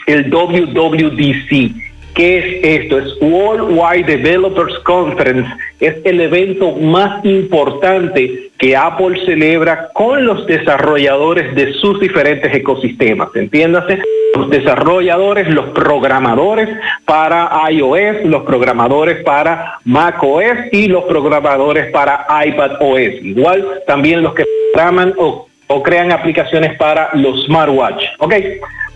el 0.07 0.31
WWDC 0.31 1.88
¿Qué 2.19 2.39
es 2.39 2.83
esto? 2.83 2.99
Es 2.99 3.17
Worldwide 3.21 4.17
Developers 4.17 4.77
Conference. 4.81 5.49
Es 5.79 5.99
el 6.05 6.21
evento 6.21 6.73
más 6.73 7.25
importante 7.25 8.51
que 8.59 8.77
Apple 8.77 9.25
celebra 9.25 9.91
con 9.95 10.27
los 10.27 10.45
desarrolladores 10.49 11.55
de 11.55 11.75
sus 11.75 12.01
diferentes 12.01 12.53
ecosistemas. 12.53 13.29
Entiéndase, 13.37 14.01
los 14.35 14.51
desarrolladores, 14.51 15.49
los 15.49 15.67
programadores 15.67 16.69
para 17.05 17.51
iOS, 17.71 18.25
los 18.25 18.43
programadores 18.43 19.23
para 19.23 19.79
macOS 19.85 20.73
y 20.73 20.89
los 20.89 21.05
programadores 21.05 21.93
para 21.93 22.27
iPadOS. 22.47 23.23
Igual 23.23 23.65
también 23.87 24.25
los 24.25 24.35
que 24.35 24.45
programan 24.73 25.15
o, 25.19 25.48
o 25.69 25.83
crean 25.83 26.11
aplicaciones 26.13 26.77
para 26.77 27.11
los 27.15 27.45
smartwatch. 27.45 28.05
¿Ok? 28.19 28.35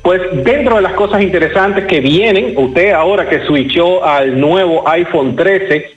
Pues 0.03 0.21
dentro 0.45 0.77
de 0.77 0.83
las 0.83 0.95
cosas 0.95 1.23
interesantes 1.23 1.85
que 1.85 2.01
vienen, 2.01 2.55
usted 2.57 2.91
ahora 2.91 3.29
que 3.29 3.45
switchó 3.47 4.05
al 4.05 4.39
nuevo 4.39 4.89
iPhone 4.89 5.37
13, 5.37 5.93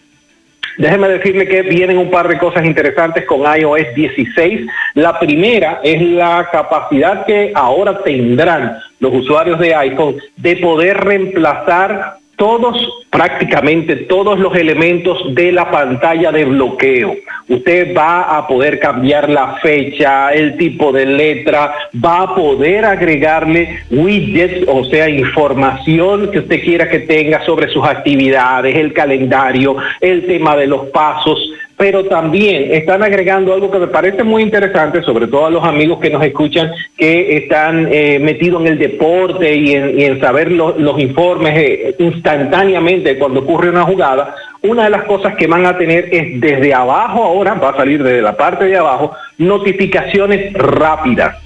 déjeme 0.78 1.08
decirle 1.08 1.48
que 1.48 1.64
vienen 1.64 1.98
un 1.98 2.12
par 2.12 2.28
de 2.28 2.38
cosas 2.38 2.66
interesantes 2.66 3.26
con 3.26 3.42
iOS 3.42 3.96
16. 3.96 4.68
La 4.94 5.18
primera 5.18 5.80
es 5.84 6.00
la 6.04 6.48
capacidad 6.52 7.26
que 7.26 7.52
ahora 7.56 8.04
tendrán 8.04 8.78
los 9.00 9.12
usuarios 9.12 9.60
de 9.60 9.74
iPhone 9.74 10.18
de 10.36 10.58
poder 10.58 10.98
reemplazar 10.98 12.18
todos, 12.36 12.78
prácticamente 13.10 13.96
todos 13.96 14.38
los 14.38 14.56
elementos 14.56 15.34
de 15.34 15.52
la 15.52 15.72
pantalla 15.72 16.32
de 16.32 16.46
bloqueo. 16.46 17.16
Usted 17.48 17.96
va 17.96 18.38
a 18.38 18.48
poder 18.48 18.80
cambiar 18.80 19.30
la 19.30 19.58
fecha, 19.62 20.34
el 20.34 20.58
tipo 20.58 20.92
de 20.92 21.06
letra, 21.06 21.74
va 22.04 22.22
a 22.22 22.36
poder 22.36 22.86
agregarle 22.86 23.82
widgets, 23.92 24.68
o 24.68 24.84
sea, 24.86 25.08
información 25.10 26.32
que 26.32 26.40
usted 26.40 26.64
quiera 26.64 26.90
que 26.90 27.00
tenga 27.00 27.46
sobre 27.46 27.68
sus 27.70 27.86
actividades, 27.86 28.76
el 28.76 28.94
calendario, 28.94 29.78
el 30.02 30.26
tema 30.26 30.56
de 30.56 30.66
los 30.66 30.88
pasos 30.88 31.40
pero 31.78 32.06
también 32.06 32.74
están 32.74 33.04
agregando 33.04 33.54
algo 33.54 33.70
que 33.70 33.80
me 33.80 33.88
parece 33.88 34.24
muy 34.24 34.44
interesante, 34.44 35.02
sobre 35.04 35.28
todo 35.28 35.48
a 35.48 35.50
los 35.50 35.64
amigos 35.64 36.00
que 36.00 36.10
nos 36.10 36.24
escuchan, 36.24 36.72
que 36.98 37.38
están 37.38 37.90
eh, 37.92 38.20
metidos 38.20 38.62
en 38.62 38.68
el 38.68 38.80
deporte 38.80 39.56
y 39.56 39.74
en, 39.74 40.20
saber 40.22 40.52
los 40.52 41.00
informes 41.00 41.54
eh, 41.58 41.96
instantáneamente 42.00 43.18
cuando 43.18 43.42
ocurre 43.42 43.70
una 43.70 43.84
jugada. 43.84 44.36
Una 44.68 44.86
de 44.86 44.90
las 44.90 45.04
cosas 45.04 45.36
que 45.36 45.48
van 45.48 45.66
a 45.66 45.78
tener 45.78 46.10
es 46.12 46.40
desde 46.40 46.74
abajo 46.74 47.24
ahora, 47.24 47.54
va 47.54 47.70
a 47.70 47.78
salir 47.78 48.04
desde 48.04 48.22
la 48.22 48.36
parte 48.36 48.66
de 48.66 48.78
abajo, 48.78 49.14
notificaciones 49.38 50.54
rápidas 50.54 51.45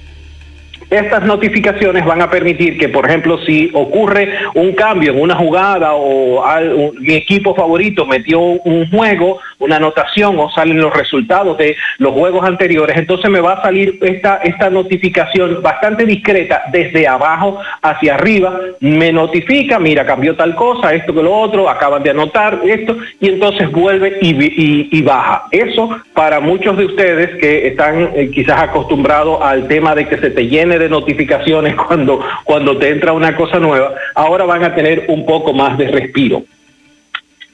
estas 0.90 1.24
notificaciones 1.24 2.04
van 2.04 2.20
a 2.20 2.30
permitir 2.30 2.78
que, 2.78 2.88
por 2.88 3.06
ejemplo, 3.06 3.38
si 3.44 3.70
ocurre 3.72 4.32
un 4.54 4.72
cambio 4.72 5.12
en 5.12 5.20
una 5.20 5.36
jugada 5.36 5.92
o 5.94 6.92
mi 6.98 7.14
equipo 7.14 7.54
favorito 7.54 8.04
metió 8.06 8.40
un 8.40 8.90
juego, 8.90 9.38
una 9.58 9.76
anotación 9.76 10.38
o 10.38 10.50
salen 10.50 10.80
los 10.80 10.92
resultados 10.92 11.56
de 11.58 11.76
los 11.98 12.12
juegos 12.12 12.44
anteriores, 12.44 12.96
entonces 12.96 13.30
me 13.30 13.40
va 13.40 13.54
a 13.54 13.62
salir 13.62 13.98
esta, 14.02 14.38
esta 14.38 14.70
notificación 14.70 15.62
bastante 15.62 16.04
discreta 16.04 16.62
desde 16.72 17.06
abajo 17.06 17.58
hacia 17.82 18.14
arriba, 18.14 18.58
me 18.80 19.12
notifica, 19.12 19.78
mira, 19.78 20.04
cambió 20.04 20.34
tal 20.34 20.54
cosa, 20.54 20.94
esto 20.94 21.14
que 21.14 21.22
lo 21.22 21.36
otro, 21.36 21.68
acaban 21.68 22.02
de 22.02 22.10
anotar 22.10 22.60
esto, 22.64 22.96
y 23.20 23.28
entonces 23.28 23.70
vuelve 23.70 24.18
y, 24.20 25.02
baja. 25.02 25.44
Eso 25.50 25.88
para 26.14 26.40
muchos 26.40 26.76
de 26.76 26.84
ustedes 26.84 27.36
que 27.40 27.68
están 27.68 28.10
eh, 28.14 28.30
quizás 28.32 28.60
acostumbrados 28.62 29.40
al 29.42 29.66
tema 29.66 29.94
de 29.94 30.06
que 30.06 30.18
se 30.18 30.30
te 30.30 30.46
llene 30.46 30.78
de 30.80 30.88
notificaciones 30.88 31.74
cuando, 31.86 32.20
cuando 32.44 32.76
te 32.76 32.88
entra 32.88 33.12
una 33.12 33.36
cosa 33.36 33.60
nueva, 33.60 33.94
ahora 34.14 34.44
van 34.44 34.64
a 34.64 34.74
tener 34.74 35.04
un 35.08 35.24
poco 35.24 35.52
más 35.52 35.78
de 35.78 35.88
respiro. 35.88 36.42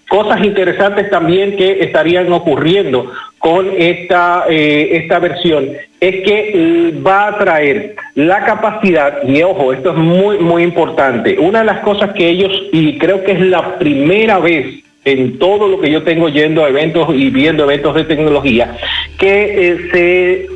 Cosas 0.08 0.44
interesantes 0.44 1.10
también 1.10 1.56
que 1.56 1.80
estarían 1.82 2.32
ocurriendo 2.32 3.12
con 3.38 3.68
esta, 3.76 4.44
eh, 4.48 4.90
esta 4.92 5.18
versión 5.18 5.68
es 6.00 6.24
que 6.24 6.94
va 7.04 7.28
a 7.28 7.38
traer 7.38 7.96
la 8.14 8.44
capacidad, 8.44 9.22
y 9.24 9.42
ojo, 9.42 9.72
esto 9.72 9.90
es 9.90 9.96
muy, 9.96 10.38
muy 10.38 10.62
importante, 10.62 11.38
una 11.38 11.60
de 11.60 11.64
las 11.64 11.80
cosas 11.80 12.12
que 12.12 12.28
ellos, 12.28 12.52
y 12.72 12.98
creo 12.98 13.24
que 13.24 13.32
es 13.32 13.40
la 13.40 13.78
primera 13.78 14.38
vez 14.38 14.84
en 15.04 15.38
todo 15.38 15.68
lo 15.68 15.80
que 15.80 15.90
yo 15.90 16.02
tengo 16.02 16.28
yendo 16.28 16.64
a 16.64 16.68
eventos 16.68 17.08
y 17.14 17.30
viendo 17.30 17.64
eventos 17.64 17.94
de 17.94 18.04
tecnología, 18.04 18.76
que 19.18 19.68
eh, 19.68 19.78
se 19.92 20.55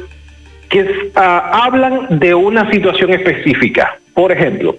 que 0.71 1.11
ah, 1.17 1.65
hablan 1.65 2.19
de 2.19 2.35
una 2.35 2.71
situación 2.71 3.11
específica. 3.11 3.99
Por 4.15 4.33
ejemplo, 4.33 4.77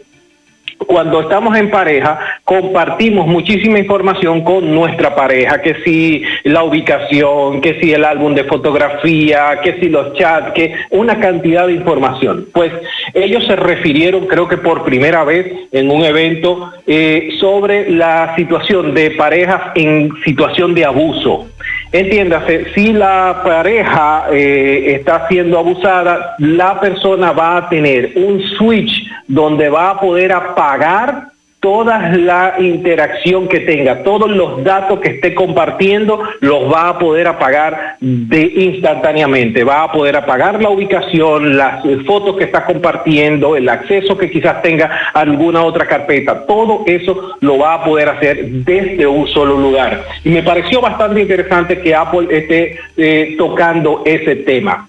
cuando 0.87 1.21
estamos 1.21 1.55
en 1.57 1.69
pareja, 1.69 2.19
compartimos 2.43 3.27
muchísima 3.27 3.77
información 3.77 4.41
con 4.41 4.73
nuestra 4.73 5.15
pareja, 5.15 5.61
que 5.61 5.75
si 5.83 6.23
la 6.43 6.63
ubicación, 6.63 7.61
que 7.61 7.79
si 7.79 7.93
el 7.93 8.03
álbum 8.03 8.33
de 8.33 8.45
fotografía, 8.45 9.59
que 9.63 9.79
si 9.79 9.89
los 9.89 10.13
chats, 10.15 10.53
que 10.53 10.73
una 10.89 11.19
cantidad 11.19 11.67
de 11.67 11.73
información. 11.73 12.47
Pues 12.53 12.71
ellos 13.13 13.45
se 13.45 13.55
refirieron, 13.55 14.27
creo 14.27 14.47
que 14.47 14.57
por 14.57 14.83
primera 14.83 15.23
vez 15.23 15.53
en 15.71 15.91
un 15.91 16.03
evento, 16.03 16.71
eh, 16.87 17.29
sobre 17.39 17.91
la 17.91 18.33
situación 18.35 18.93
de 18.93 19.11
parejas 19.11 19.61
en 19.75 20.09
situación 20.23 20.73
de 20.73 20.85
abuso. 20.85 21.47
Entiéndase, 21.91 22.71
si 22.73 22.93
la 22.93 23.41
pareja 23.43 24.27
eh, 24.31 24.95
está 24.95 25.27
siendo 25.27 25.59
abusada, 25.59 26.35
la 26.39 26.79
persona 26.79 27.33
va 27.33 27.57
a 27.57 27.69
tener 27.69 28.13
un 28.15 28.41
switch 28.57 29.09
donde 29.27 29.69
va 29.69 29.89
a 29.89 29.99
poder 29.99 30.31
apagar 30.31 31.30
toda 31.61 32.09
la 32.17 32.55
interacción 32.59 33.47
que 33.47 33.61
tenga, 33.61 34.03
todos 34.03 34.29
los 34.29 34.63
datos 34.63 34.99
que 34.99 35.09
esté 35.09 35.35
compartiendo, 35.35 36.19
los 36.39 36.73
va 36.73 36.89
a 36.89 36.99
poder 36.99 37.27
apagar 37.27 37.97
de 37.99 38.41
instantáneamente. 38.41 39.63
Va 39.63 39.83
a 39.83 39.91
poder 39.91 40.17
apagar 40.17 40.61
la 40.61 40.69
ubicación, 40.69 41.55
las 41.57 41.83
fotos 42.05 42.35
que 42.37 42.45
está 42.45 42.65
compartiendo, 42.65 43.55
el 43.55 43.69
acceso 43.69 44.17
que 44.17 44.31
quizás 44.31 44.61
tenga 44.63 45.11
a 45.13 45.19
alguna 45.19 45.63
otra 45.63 45.85
carpeta. 45.85 46.45
Todo 46.47 46.83
eso 46.87 47.35
lo 47.39 47.59
va 47.59 47.75
a 47.75 47.83
poder 47.83 48.09
hacer 48.09 48.43
desde 48.49 49.05
un 49.05 49.27
solo 49.27 49.55
lugar. 49.55 50.03
Y 50.23 50.29
me 50.29 50.41
pareció 50.41 50.81
bastante 50.81 51.21
interesante 51.21 51.79
que 51.79 51.93
Apple 51.93 52.27
esté 52.31 52.79
eh, 52.97 53.35
tocando 53.37 54.01
ese 54.03 54.37
tema 54.37 54.87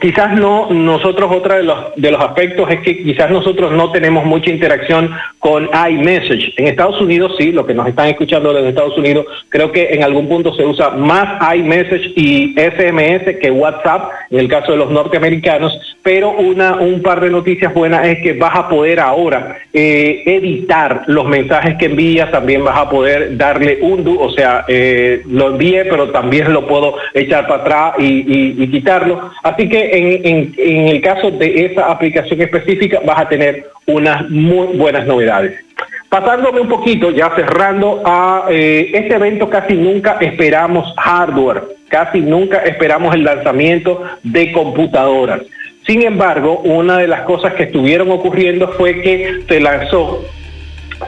quizás 0.00 0.34
no, 0.34 0.68
nosotros 0.70 1.30
otro 1.32 1.56
de 1.56 1.62
los, 1.62 1.94
de 1.96 2.10
los 2.10 2.20
aspectos 2.20 2.70
es 2.70 2.80
que 2.80 3.02
quizás 3.02 3.30
nosotros 3.30 3.72
no 3.72 3.90
tenemos 3.90 4.24
mucha 4.24 4.50
interacción 4.50 5.10
con 5.38 5.68
iMessage. 5.90 6.54
En 6.56 6.68
Estados 6.68 7.00
Unidos 7.00 7.34
sí, 7.38 7.52
lo 7.52 7.66
que 7.66 7.74
nos 7.74 7.86
están 7.86 8.08
escuchando 8.08 8.52
desde 8.52 8.70
Estados 8.70 8.96
Unidos, 8.98 9.26
creo 9.48 9.72
que 9.72 9.94
en 9.94 10.02
algún 10.02 10.28
punto 10.28 10.54
se 10.54 10.64
usa 10.64 10.90
más 10.90 11.56
iMessage 11.56 12.12
y 12.16 12.54
SMS 12.54 13.36
que 13.40 13.50
WhatsApp, 13.50 14.10
en 14.30 14.40
el 14.40 14.48
caso 14.48 14.72
de 14.72 14.78
los 14.78 14.90
norteamericanos, 14.90 15.78
pero 16.02 16.30
una, 16.30 16.76
un 16.76 17.02
par 17.02 17.20
de 17.20 17.30
noticias 17.30 17.72
buenas 17.74 18.06
es 18.06 18.22
que 18.22 18.32
vas 18.32 18.56
a 18.56 18.68
poder 18.68 19.00
ahora 19.00 19.58
eh, 19.72 20.22
editar 20.26 21.02
los 21.06 21.26
mensajes 21.26 21.76
que 21.76 21.86
envías, 21.86 22.30
también 22.30 22.64
vas 22.64 22.78
a 22.78 22.88
poder 22.88 23.36
darle 23.36 23.78
undo, 23.80 24.18
o 24.18 24.30
sea, 24.30 24.64
eh, 24.68 25.22
lo 25.26 25.48
envié, 25.48 25.84
pero 25.84 26.10
también 26.10 26.52
lo 26.52 26.66
puedo 26.66 26.96
echar 27.14 27.46
para 27.46 27.62
atrás 27.62 27.94
y, 27.98 28.62
y 28.62 28.68
quitarlo. 28.68 29.30
Así 29.42 29.68
que 29.68 29.87
en, 29.92 30.54
el 30.88 31.00
caso 31.00 31.30
de 31.30 31.66
esa 31.66 31.90
aplicación 31.90 32.40
específica 32.40 33.00
vas 33.04 33.20
a 33.20 33.28
tener 33.28 33.66
unas 33.86 34.28
muy 34.30 34.76
buenas 34.76 35.06
novedades. 35.06 35.64
Pasándome 36.08 36.60
un 36.60 36.68
poquito, 36.68 37.10
ya 37.10 37.30
cerrando 37.36 38.02
a 38.04 38.46
eh, 38.50 38.90
este 38.94 39.14
evento, 39.14 39.50
casi 39.50 39.74
nunca 39.74 40.16
esperamos 40.20 40.94
hardware, 40.96 41.62
casi 41.88 42.20
nunca 42.20 42.58
esperamos 42.60 43.14
el 43.14 43.24
lanzamiento 43.24 44.02
de 44.22 44.52
computadoras. 44.52 45.42
Sin 45.86 46.02
embargo, 46.02 46.60
una 46.64 46.98
de 46.98 47.08
las 47.08 47.22
cosas 47.22 47.54
que 47.54 47.64
estuvieron 47.64 48.10
ocurriendo 48.10 48.68
fue 48.68 49.00
que 49.00 49.42
se 49.48 49.60
lanzó 49.60 50.24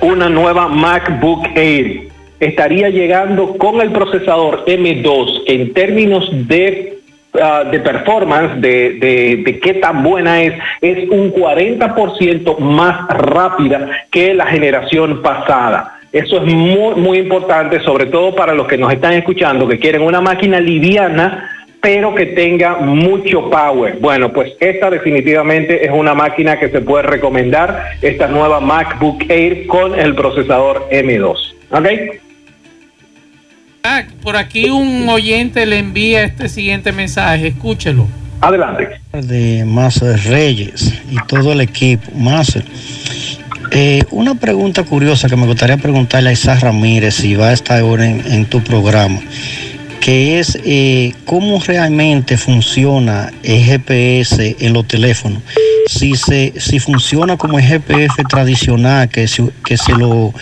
una 0.01 0.29
nueva 0.29 0.69
MacBook 0.69 1.49
Air. 1.55 2.09
Estaría 2.41 2.89
llegando 2.89 3.59
con 3.59 3.81
el 3.83 3.93
procesador 3.93 4.65
M2 4.65 5.43
en 5.47 5.75
términos 5.75 6.31
de 6.49 6.90
Ah, 7.39 7.63
de 7.63 7.79
performance, 7.79 8.61
de, 8.61 8.95
de, 9.45 9.61
qué 9.61 9.75
tan 9.75 10.03
buena 10.03 10.43
es, 10.43 10.53
es 10.81 11.09
un 11.11 11.33
40% 11.33 12.59
más 12.59 13.07
rápida 13.09 13.89
que 14.11 14.35
la 14.35 14.47
generación 14.47 15.23
pasada. 15.23 16.01
Eso 16.11 16.39
es 16.39 16.53
muy, 16.53 16.97
muy 16.97 17.19
importante, 17.19 17.79
sobre 17.85 18.07
todo 18.07 18.35
para 18.35 18.53
los 18.53 18.67
que 18.67 18.77
nos 18.77 18.93
están 18.93 19.13
escuchando, 19.13 19.69
que 19.69 19.79
quieren 19.79 20.03
una 20.03 20.21
máquina 20.21 20.59
liviana, 20.59 21.69
pero 21.81 22.17
que 22.17 22.27
tenga 22.27 22.79
mucho 22.79 23.49
power. 23.49 23.99
Bueno, 24.01 24.33
pues 24.33 24.53
esta 24.59 24.91
definitivamente 24.91 25.85
es 25.85 25.93
una 25.93 26.15
máquina 26.15 26.59
que 26.59 26.69
se 26.69 26.81
puede 26.81 27.05
recomendar, 27.05 27.91
esta 28.03 28.27
nueva 28.27 28.59
MacBook 28.59 29.23
Air 29.29 29.69
con 29.69 29.97
el 29.97 30.17
procesador 30.17 30.89
M2. 30.91 31.55
¿Ok? 31.71 32.21
Ah, 33.83 34.05
por 34.23 34.37
aquí 34.37 34.69
un 34.69 35.09
oyente 35.09 35.65
le 35.65 35.79
envía 35.79 36.25
este 36.25 36.49
siguiente 36.49 36.93
mensaje, 36.93 37.49
escúchelo. 37.49 38.07
Adelante. 38.43 39.01
De 39.13 39.65
Master 39.65 40.19
Reyes 40.25 40.93
y 41.11 41.17
todo 41.27 41.53
el 41.53 41.63
equipo. 41.63 42.11
Master, 42.15 42.63
eh, 43.71 44.03
una 44.11 44.35
pregunta 44.35 44.83
curiosa 44.85 45.29
que 45.29 45.37
me 45.37 45.47
gustaría 45.47 45.79
preguntarle 45.79 46.31
a 46.31 46.33
Isa 46.33 46.57
Ramírez 46.57 47.15
si 47.15 47.35
va 47.37 47.49
a 47.49 47.53
estar 47.53 47.81
ahora 47.81 48.07
en, 48.07 48.45
tu 48.47 48.63
programa, 48.63 49.21
que 50.01 50.39
es 50.39 50.59
eh, 50.65 51.15
cómo 51.25 51.59
realmente 51.61 52.37
funciona 52.37 53.33
el 53.43 53.63
GPS 53.65 54.57
en 54.61 54.75
los 54.75 54.87
teléfonos 54.87 55.43
si 55.91 56.15
se 56.15 56.53
si 56.57 56.79
funciona 56.79 57.37
como 57.37 57.59
el 57.59 57.67
GPF 57.67 58.23
tradicional 58.29 59.09
que 59.09 59.27
se, 59.27 59.51
que 59.65 59.77
se 59.77 59.91
lo 59.93 60.33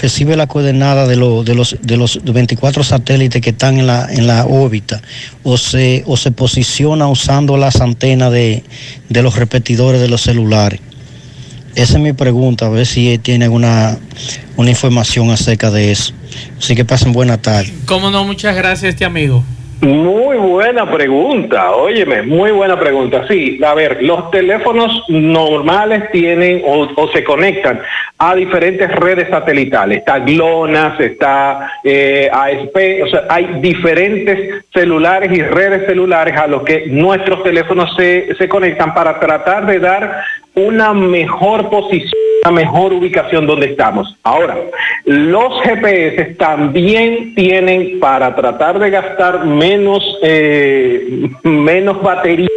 recibe 0.00 0.36
la 0.36 0.46
coordenada 0.46 1.08
de, 1.08 1.16
de 1.16 1.54
los 1.56 1.76
de 1.82 1.96
los 1.96 2.22
24 2.22 2.84
satélites 2.84 3.42
que 3.42 3.50
están 3.50 3.80
en 3.80 3.88
la 3.88 4.06
en 4.08 4.28
la 4.28 4.46
órbita 4.46 5.02
o 5.42 5.56
se 5.56 6.04
o 6.06 6.16
se 6.16 6.30
posiciona 6.30 7.08
usando 7.08 7.56
las 7.56 7.80
antenas 7.80 8.30
de, 8.30 8.62
de 9.08 9.22
los 9.22 9.34
repetidores 9.34 10.00
de 10.00 10.08
los 10.08 10.22
celulares. 10.22 10.78
Esa 11.74 11.94
es 11.94 12.00
mi 12.00 12.12
pregunta 12.12 12.66
a 12.66 12.68
ver 12.68 12.86
si 12.86 13.18
tiene 13.18 13.46
alguna 13.46 13.98
una 14.56 14.70
información 14.70 15.30
acerca 15.30 15.72
de 15.72 15.90
eso. 15.90 16.12
Así 16.56 16.76
que 16.76 16.84
pasen 16.84 17.12
buena 17.12 17.36
tarde. 17.36 17.74
Cómo 17.86 18.12
no 18.12 18.24
muchas 18.24 18.54
gracias 18.54 18.90
este 18.90 19.04
amigo 19.04 19.42
muy 19.82 20.36
buena 20.36 20.88
pregunta, 20.88 21.72
óyeme, 21.72 22.22
muy 22.22 22.52
buena 22.52 22.78
pregunta. 22.78 23.26
Sí, 23.26 23.60
a 23.64 23.74
ver, 23.74 24.00
los 24.02 24.30
teléfonos 24.30 25.04
normales 25.08 26.08
tienen 26.12 26.62
o, 26.64 27.08
se 27.12 27.24
conectan 27.24 27.80
a 28.16 28.36
diferentes 28.36 28.88
redes 28.94 29.28
satelitales. 29.28 29.98
Está 29.98 30.20
GLONASS, 30.20 31.00
está 31.00 31.72
eh, 31.82 32.30
ASP, 32.32 33.02
o 33.02 33.08
sea, 33.08 33.26
hay 33.28 33.58
diferentes 33.60 34.64
celulares 34.72 35.32
y 35.32 35.42
redes 35.42 35.84
celulares 35.86 36.36
a 36.36 36.46
los 36.46 36.62
que 36.62 36.86
nuestros 36.86 37.42
teléfonos 37.42 37.92
se, 37.96 38.34
se 38.36 38.48
conectan 38.48 38.94
para 38.94 39.18
tratar 39.18 39.66
de 39.66 39.80
dar 39.80 40.22
una 40.54 40.92
mejor 40.92 41.70
posición 41.70 42.22
una 42.44 42.52
mejor 42.52 42.92
ubicación 42.92 43.46
donde 43.46 43.66
estamos. 43.66 44.16
Ahora, 44.24 44.56
los 45.04 45.62
GPS 45.62 46.34
también 46.34 47.34
tienen 47.34 48.00
para 48.00 48.34
tratar 48.34 48.78
de 48.78 48.90
gastar 48.90 49.44
menos, 49.46 50.02
eh, 50.22 51.28
menos 51.44 52.02
batería, 52.02 52.48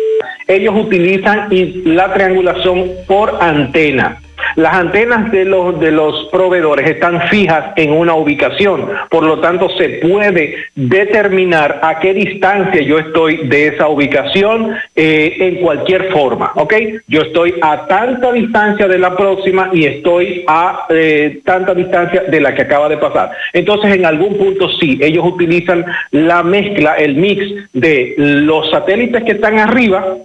ellos 0.47 0.75
utilizan 0.75 1.49
la 1.85 2.13
triangulación 2.13 2.91
por 3.07 3.37
antena. 3.41 4.21
Las 4.55 4.73
antenas 4.75 5.31
de 5.31 5.45
los, 5.45 5.79
de 5.79 5.91
los 5.91 6.29
proveedores 6.31 6.89
están 6.89 7.21
fijas 7.29 7.73
en 7.75 7.91
una 7.91 8.13
ubicación, 8.15 8.89
por 9.09 9.23
lo 9.23 9.39
tanto 9.39 9.69
se 9.77 9.89
puede 10.01 10.55
determinar 10.75 11.79
a 11.81 11.99
qué 11.99 12.13
distancia 12.13 12.81
yo 12.81 12.99
estoy 12.99 13.47
de 13.47 13.67
esa 13.67 13.87
ubicación 13.87 14.75
eh, 14.95 15.35
en 15.39 15.55
cualquier 15.55 16.11
forma, 16.11 16.51
¿ok? 16.55 16.73
Yo 17.07 17.21
estoy 17.21 17.55
a 17.61 17.85
tanta 17.87 18.31
distancia 18.31 18.87
de 18.87 18.97
la 18.97 19.15
próxima 19.15 19.69
y 19.73 19.85
estoy 19.85 20.43
a 20.47 20.85
eh, 20.89 21.41
tanta 21.43 21.73
distancia 21.73 22.23
de 22.23 22.39
la 22.39 22.53
que 22.55 22.61
acaba 22.63 22.89
de 22.89 22.97
pasar. 22.97 23.31
Entonces, 23.53 23.93
en 23.93 24.05
algún 24.05 24.37
punto 24.37 24.69
sí, 24.79 24.99
ellos 25.01 25.25
utilizan 25.25 25.85
la 26.11 26.43
mezcla, 26.43 26.95
el 26.95 27.15
mix 27.15 27.45
de 27.73 28.15
los 28.17 28.69
satélites 28.71 29.23
que 29.23 29.33
están 29.33 29.59
arriba, 29.59 30.17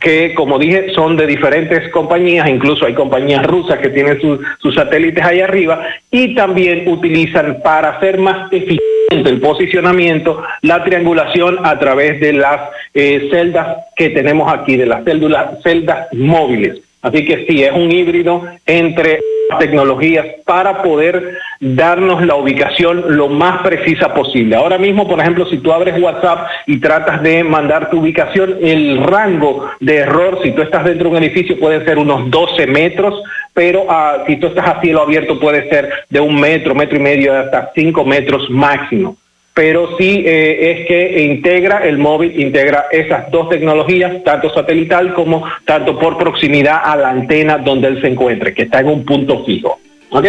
que, 0.00 0.34
como 0.34 0.58
dije, 0.58 0.92
son 0.94 1.16
de 1.16 1.26
diferentes 1.26 1.90
compañías, 1.90 2.48
incluso 2.48 2.86
hay 2.86 2.94
compañías 2.94 3.44
rusas 3.46 3.78
que 3.78 3.90
tienen 3.90 4.18
sus 4.20 4.74
satélites 4.74 5.24
ahí 5.24 5.40
arriba, 5.40 5.86
y 6.10 6.34
también 6.34 6.88
utilizan 6.88 7.60
para 7.62 7.90
hacer 7.90 8.18
más 8.18 8.50
eficiente 8.52 8.80
el 9.08 9.40
posicionamiento, 9.40 10.42
la 10.62 10.82
triangulación 10.82 11.58
a 11.64 11.78
través 11.78 12.18
de 12.20 12.32
las 12.32 12.60
eh, 12.94 13.28
celdas 13.30 13.76
que 13.94 14.10
tenemos 14.10 14.52
aquí, 14.52 14.76
de 14.76 14.86
las 14.86 15.04
células, 15.04 15.62
celdas 15.62 16.08
móviles. 16.12 16.80
Así 17.04 17.22
que 17.26 17.44
sí, 17.46 17.62
es 17.62 17.70
un 17.70 17.92
híbrido 17.92 18.44
entre 18.64 19.20
tecnologías 19.58 20.24
para 20.46 20.82
poder 20.82 21.36
darnos 21.60 22.24
la 22.24 22.34
ubicación 22.34 23.04
lo 23.08 23.28
más 23.28 23.60
precisa 23.60 24.14
posible. 24.14 24.56
Ahora 24.56 24.78
mismo, 24.78 25.06
por 25.06 25.20
ejemplo, 25.20 25.44
si 25.44 25.58
tú 25.58 25.70
abres 25.70 26.00
WhatsApp 26.00 26.48
y 26.66 26.80
tratas 26.80 27.22
de 27.22 27.44
mandar 27.44 27.90
tu 27.90 28.00
ubicación, 28.00 28.56
el 28.62 29.04
rango 29.04 29.70
de 29.80 29.96
error, 29.96 30.38
si 30.42 30.52
tú 30.52 30.62
estás 30.62 30.86
dentro 30.86 31.10
de 31.10 31.18
un 31.18 31.22
edificio, 31.22 31.60
puede 31.60 31.84
ser 31.84 31.98
unos 31.98 32.30
12 32.30 32.66
metros, 32.68 33.22
pero 33.52 33.84
ah, 33.90 34.24
si 34.26 34.36
tú 34.36 34.46
estás 34.46 34.66
a 34.66 34.80
cielo 34.80 35.02
abierto, 35.02 35.38
puede 35.38 35.68
ser 35.68 35.90
de 36.08 36.20
un 36.20 36.40
metro, 36.40 36.74
metro 36.74 36.96
y 36.96 37.02
medio, 37.02 37.38
hasta 37.38 37.70
5 37.74 38.02
metros 38.06 38.48
máximo 38.48 39.18
pero 39.54 39.96
sí 39.96 40.24
eh, 40.26 40.72
es 40.72 40.88
que 40.88 41.24
integra 41.24 41.78
el 41.86 41.96
móvil, 41.96 42.38
integra 42.40 42.86
esas 42.90 43.30
dos 43.30 43.48
tecnologías, 43.48 44.24
tanto 44.24 44.52
satelital 44.52 45.14
como 45.14 45.44
tanto 45.64 45.96
por 45.96 46.18
proximidad 46.18 46.80
a 46.84 46.96
la 46.96 47.10
antena 47.10 47.58
donde 47.58 47.88
él 47.88 48.00
se 48.00 48.08
encuentre, 48.08 48.52
que 48.52 48.62
está 48.62 48.80
en 48.80 48.88
un 48.88 49.04
punto 49.04 49.44
fijo. 49.44 49.78
¿Ok? 50.10 50.26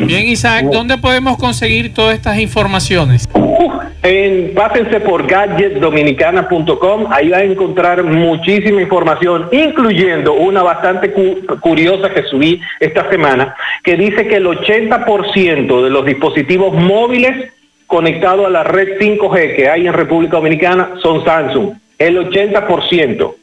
Bien, 0.00 0.28
Isaac, 0.28 0.66
¿dónde 0.70 0.98
podemos 0.98 1.38
conseguir 1.38 1.94
todas 1.94 2.14
estas 2.14 2.38
informaciones? 2.38 3.26
en, 4.02 4.52
pásense 4.54 5.00
por 5.00 5.26
gadgetdominicana.com, 5.26 7.06
ahí 7.10 7.30
va 7.30 7.38
a 7.38 7.44
encontrar 7.44 8.02
muchísima 8.04 8.82
información, 8.82 9.48
incluyendo 9.50 10.34
una 10.34 10.62
bastante 10.62 11.12
curiosa 11.60 12.10
que 12.10 12.22
subí 12.24 12.60
esta 12.78 13.08
semana, 13.08 13.54
que 13.82 13.96
dice 13.96 14.26
que 14.26 14.36
el 14.36 14.46
80% 14.46 15.82
de 15.82 15.90
los 15.90 16.04
dispositivos 16.04 16.74
móviles 16.74 17.50
conectado 17.90 18.46
a 18.46 18.50
la 18.50 18.62
red 18.62 18.98
5G 19.00 19.56
que 19.56 19.68
hay 19.68 19.88
en 19.88 19.92
República 19.92 20.36
Dominicana 20.36 20.92
son 21.02 21.24
Samsung, 21.24 21.72
el 21.98 22.18
80%. 22.30 23.34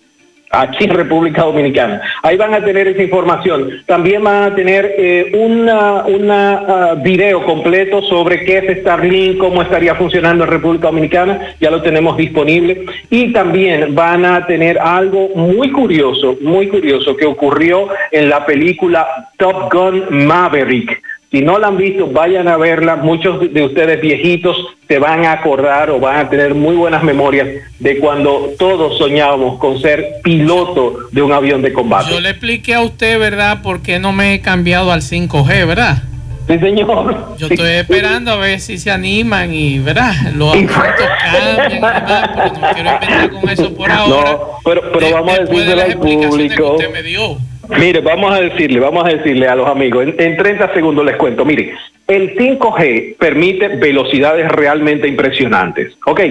aquí 0.50 0.86
en 0.86 0.92
República 0.92 1.42
Dominicana. 1.44 2.02
Ahí 2.24 2.38
van 2.38 2.54
a 2.54 2.64
tener 2.64 2.88
esa 2.88 3.04
información. 3.04 3.84
También 3.86 4.24
van 4.24 4.44
a 4.44 4.56
tener 4.56 4.96
eh, 4.98 5.34
una, 5.34 6.06
una 6.06 6.54
ah, 6.54 6.96
video 6.96 7.44
completo 7.44 8.02
sobre 8.04 8.46
qué 8.46 8.60
es 8.60 8.80
Starlink, 8.80 9.38
cómo 9.38 9.62
estaría 9.62 9.96
funcionando 9.96 10.46
en 10.46 10.50
República 10.50 10.88
Dominicana, 10.88 11.54
ya 11.60 11.70
lo 11.70 11.82
tenemos 11.82 12.16
disponible. 12.16 12.86
Y 13.10 13.34
también 13.34 13.94
van 13.94 14.24
a 14.24 14.46
tener 14.46 14.80
algo 14.80 15.32
muy 15.36 15.70
curioso, 15.74 16.38
muy 16.40 16.70
curioso 16.70 17.18
que 17.18 17.26
ocurrió 17.26 17.90
en 18.14 18.30
la 18.30 18.46
película 18.46 19.06
Top 19.38 19.74
Gun 19.74 20.26
Maverick. 20.26 21.04
Si 21.30 21.42
no 21.42 21.60
la 21.60 21.68
han 21.68 21.78
visto, 21.78 22.08
vayan 22.08 22.48
a 22.48 22.56
verla. 22.56 22.96
Muchos 22.96 23.54
de 23.54 23.66
ustedes 23.66 24.00
viejitos 24.00 24.56
se 24.88 24.98
van 24.98 25.26
a 25.26 25.34
acordar 25.34 25.90
o 25.90 26.00
van 26.00 26.18
a 26.18 26.30
tener 26.30 26.56
muy 26.56 26.76
buenas 26.76 27.04
memorias 27.04 27.48
de 27.80 27.98
cuando 27.98 28.54
todos 28.58 28.98
soñábamos 28.98 29.60
con 29.60 29.82
ser 29.82 30.22
piloto 30.24 31.00
de 31.12 31.22
un 31.22 31.34
avión 31.34 31.62
de 31.62 31.74
combate. 31.74 32.12
Yo 32.12 32.22
le 32.22 32.30
expliqué 32.30 32.76
a 32.76 32.82
usted, 32.82 33.20
¿verdad?, 33.20 33.62
por 33.62 33.82
qué 33.82 34.00
no 34.00 34.14
me 34.14 34.34
he 34.34 34.42
cambiado 34.42 34.92
al 34.92 35.02
5G, 35.02 35.68
¿verdad? 35.68 36.04
Sí, 36.48 36.58
señor. 36.60 37.36
Yo 37.38 37.48
estoy 37.48 37.72
esperando 37.72 38.32
a 38.32 38.38
ver 38.38 38.62
si 38.62 38.78
se 38.78 38.90
animan 38.90 39.54
y, 39.54 39.80
¿verdad? 39.80 40.14
Los 40.34 40.54
asuntos 40.54 41.06
cambian 41.22 41.72
y 41.72 41.74
demás, 41.76 42.04
pero 42.34 42.54
no 42.54 42.74
quiero 42.74 42.90
empezar 42.90 43.32
con 43.32 43.50
eso 43.50 43.74
por 43.76 43.92
ahora. 43.92 44.32
No, 44.32 44.40
pero, 44.64 44.82
pero 44.94 45.12
vamos 45.12 45.38
a 45.38 45.42
decirle 45.42 45.82
al 45.82 45.98
público. 45.98 46.56
Que 46.56 46.64
usted 46.64 46.94
me 46.94 47.04
dio. 47.04 47.38
Mire, 47.70 48.00
vamos 48.02 48.32
a 48.32 48.42
decirle, 48.42 48.80
vamos 48.80 49.04
a 49.06 49.10
decirle 49.10 49.48
a 49.48 49.56
los 49.56 49.68
amigos, 49.68 50.08
en, 50.18 50.38
30 50.38 50.74
segundos 50.74 51.06
les 51.06 51.18
cuento, 51.18 51.44
mire, 51.44 51.74
el 52.08 52.36
5G 52.36 53.18
permite 53.18 53.68
velocidades 53.68 54.50
realmente 54.50 55.08
impresionantes. 55.08 55.98
Ok, 56.06 56.22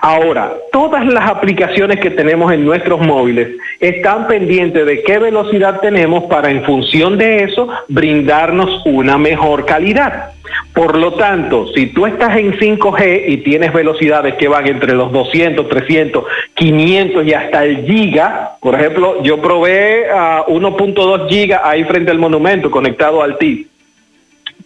ahora, 0.00 0.54
todas 0.72 1.06
las 1.06 1.28
aplicaciones 1.28 2.00
que 2.00 2.10
tenemos 2.10 2.52
en 2.52 2.64
nuestros 2.64 3.00
móviles 3.00 3.48
están 3.78 4.26
pendientes 4.28 4.86
de 4.86 5.02
qué 5.02 5.18
velocidad 5.18 5.80
tenemos 5.80 6.24
para 6.24 6.50
en 6.50 6.64
función 6.64 7.18
de 7.18 7.44
eso 7.44 7.68
brindarnos 7.88 8.82
una 8.86 9.18
mejor 9.18 9.66
calidad. 9.66 10.30
Por 10.72 10.96
lo 10.96 11.12
tanto, 11.14 11.66
si 11.74 11.86
tú 11.86 12.06
estás 12.06 12.36
en 12.36 12.52
5G 12.58 13.24
y 13.28 13.38
tienes 13.38 13.72
velocidades 13.72 14.34
que 14.34 14.48
van 14.48 14.66
entre 14.66 14.94
los 14.94 15.12
200, 15.12 15.68
300, 15.68 16.24
500 16.54 17.26
y 17.26 17.32
hasta 17.34 17.64
el 17.64 17.84
giga, 17.84 18.56
por 18.60 18.74
ejemplo, 18.74 19.22
yo 19.22 19.40
probé 19.40 20.10
a 20.10 20.44
1.2 20.46 21.28
giga 21.28 21.60
ahí 21.64 21.84
frente 21.84 22.10
al 22.10 22.18
monumento 22.18 22.70
conectado 22.70 23.22
al 23.22 23.36
TIP. 23.36 23.75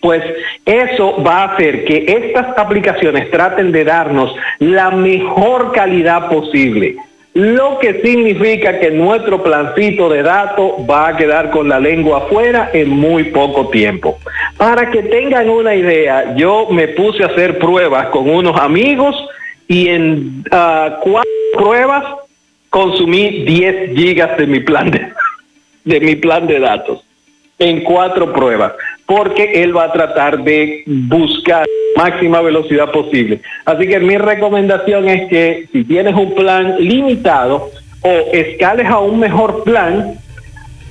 Pues 0.00 0.22
eso 0.64 1.22
va 1.22 1.42
a 1.42 1.54
hacer 1.54 1.84
que 1.84 2.04
estas 2.06 2.56
aplicaciones 2.56 3.30
traten 3.30 3.70
de 3.70 3.84
darnos 3.84 4.34
la 4.58 4.90
mejor 4.90 5.72
calidad 5.72 6.28
posible 6.28 6.96
lo 7.32 7.78
que 7.78 8.00
significa 8.02 8.80
que 8.80 8.90
nuestro 8.90 9.42
plancito 9.42 10.08
de 10.08 10.22
datos 10.22 10.72
va 10.88 11.08
a 11.08 11.16
quedar 11.16 11.50
con 11.50 11.68
la 11.68 11.78
lengua 11.78 12.18
afuera 12.18 12.70
en 12.72 12.90
muy 12.90 13.24
poco 13.24 13.68
tiempo. 13.68 14.18
Para 14.56 14.90
que 14.90 15.02
tengan 15.04 15.48
una 15.48 15.74
idea, 15.74 16.34
yo 16.34 16.68
me 16.70 16.88
puse 16.88 17.22
a 17.22 17.28
hacer 17.28 17.58
pruebas 17.58 18.08
con 18.08 18.28
unos 18.28 18.60
amigos 18.60 19.14
y 19.68 19.88
en 19.88 20.44
uh, 20.50 21.00
cuatro 21.02 21.30
pruebas 21.56 22.04
consumí 22.68 23.44
10 23.44 23.96
gigas 23.96 24.36
de 24.36 24.46
mi 24.46 24.60
plan 24.60 24.90
de, 24.90 25.08
de 25.84 26.00
mi 26.00 26.16
plan 26.16 26.46
de 26.46 26.58
datos 26.58 27.04
en 27.60 27.84
cuatro 27.84 28.32
pruebas, 28.32 28.72
porque 29.10 29.60
él 29.60 29.76
va 29.76 29.86
a 29.86 29.92
tratar 29.92 30.44
de 30.44 30.84
buscar 30.86 31.66
máxima 31.96 32.40
velocidad 32.42 32.92
posible. 32.92 33.40
Así 33.64 33.88
que 33.88 33.98
mi 33.98 34.16
recomendación 34.16 35.08
es 35.08 35.28
que 35.28 35.66
si 35.72 35.82
tienes 35.82 36.14
un 36.14 36.32
plan 36.36 36.76
limitado 36.78 37.70
o 38.02 38.32
escales 38.32 38.86
a 38.86 39.00
un 39.00 39.18
mejor 39.18 39.64
plan, 39.64 40.14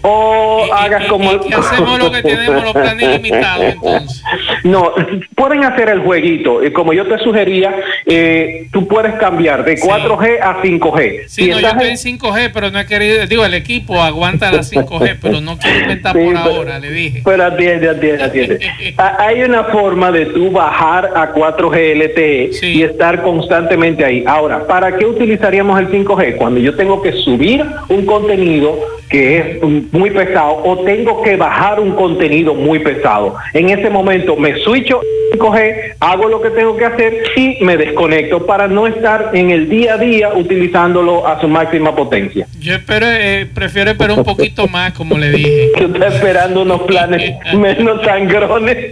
o 0.01 0.65
hagas 0.73 1.05
como 1.07 1.31
y, 1.31 1.53
hacemos 1.53 1.99
lo 1.99 2.12
que 2.12 2.21
tenemos 2.21 2.63
los 2.63 2.73
planes 2.73 3.09
limitados 3.09 3.73
entonces. 3.73 4.23
No 4.63 4.93
pueden 5.35 5.63
hacer 5.63 5.89
el 5.89 6.01
jueguito. 6.01 6.59
Como 6.73 6.93
yo 6.93 7.07
te 7.07 7.17
sugería 7.19 7.73
eh, 8.05 8.67
tú 8.71 8.88
puedes 8.88 9.13
cambiar 9.15 9.63
de 9.63 9.77
4G 9.77 10.39
a 10.41 10.62
5G 10.62 11.27
sí 11.27 11.49
no, 11.49 11.59
yo 11.59 11.67
estoy 11.67 11.89
en 11.89 11.95
5G 11.95 12.51
pero 12.53 12.71
no 12.71 12.79
he 12.79 12.85
querido 12.85 13.25
digo 13.25 13.45
el 13.45 13.53
equipo 13.53 14.01
aguanta 14.01 14.51
la 14.51 14.59
5G 14.59 15.17
pero 15.21 15.41
no 15.41 15.57
quiero 15.57 15.79
inventar 15.79 16.13
por 16.13 16.38
ahora 16.38 16.79
le 16.79 16.91
dije. 16.91 17.21
pero 17.23 17.45
atiende 17.45 17.89
atiende 17.89 18.23
atiende. 18.23 18.59
Hay 18.97 19.41
una 19.43 19.65
forma 19.65 20.12
de 20.12 20.27
tú 20.27 20.51
bajar 20.51 21.12
a 21.15 21.33
4G 21.33 21.95
LTE 21.95 22.67
y 22.67 22.83
estar 22.83 23.21
constantemente 23.21 24.03
ahí. 24.03 24.23
Ahora 24.27 24.65
¿para 24.67 24.97
qué 24.97 25.05
utilizaríamos 25.05 25.79
el 25.79 25.89
5G? 25.89 26.38
cuando 26.38 26.59
yo 26.59 26.75
tengo 26.75 27.01
que 27.01 27.12
subir 27.13 27.65
un 27.88 28.05
contenido 28.05 28.98
que 29.10 29.38
es 29.38 29.63
muy 29.91 30.12
pesado 30.12 30.62
o 30.63 30.84
tengo 30.84 31.22
que 31.24 31.36
bajar 31.36 31.80
un 31.80 31.93
contenido 31.95 32.54
muy 32.54 32.80
pesado. 32.80 33.36
En 33.54 33.69
ese 33.69 33.89
momento 33.89 34.36
me 34.36 34.60
switcho 34.60 35.02
5G, 35.34 35.95
hago 36.00 36.28
lo 36.28 36.41
que 36.41 36.50
tengo 36.52 36.78
que 36.78 36.86
hacer 36.86 37.24
y 37.36 37.63
me 37.63 37.78
desconecto 37.78 38.45
para 38.45 38.67
no 38.67 38.88
estar 38.88 39.32
en 39.34 39.50
el 39.50 39.67
día 39.67 39.95
a 39.95 39.98
día 39.98 40.34
utilizándolo 40.34 41.28
a 41.28 41.41
su 41.41 41.48
máxima 41.48 41.95
potencia. 41.95 42.48
Yo 42.60 42.76
espero, 42.76 43.08
eh, 43.08 43.48
prefiero 43.54 43.91
esperar 43.91 44.17
un 44.17 44.24
poquito 44.24 44.67
más, 44.67 44.93
como 44.93 45.17
le 45.17 45.32
dije. 45.32 45.72
Yo 45.80 45.88
estoy 45.88 46.08
esperando 46.08 46.62
unos 46.62 46.82
planes 46.84 47.34
menos 47.54 48.04
sangrones. 48.04 48.91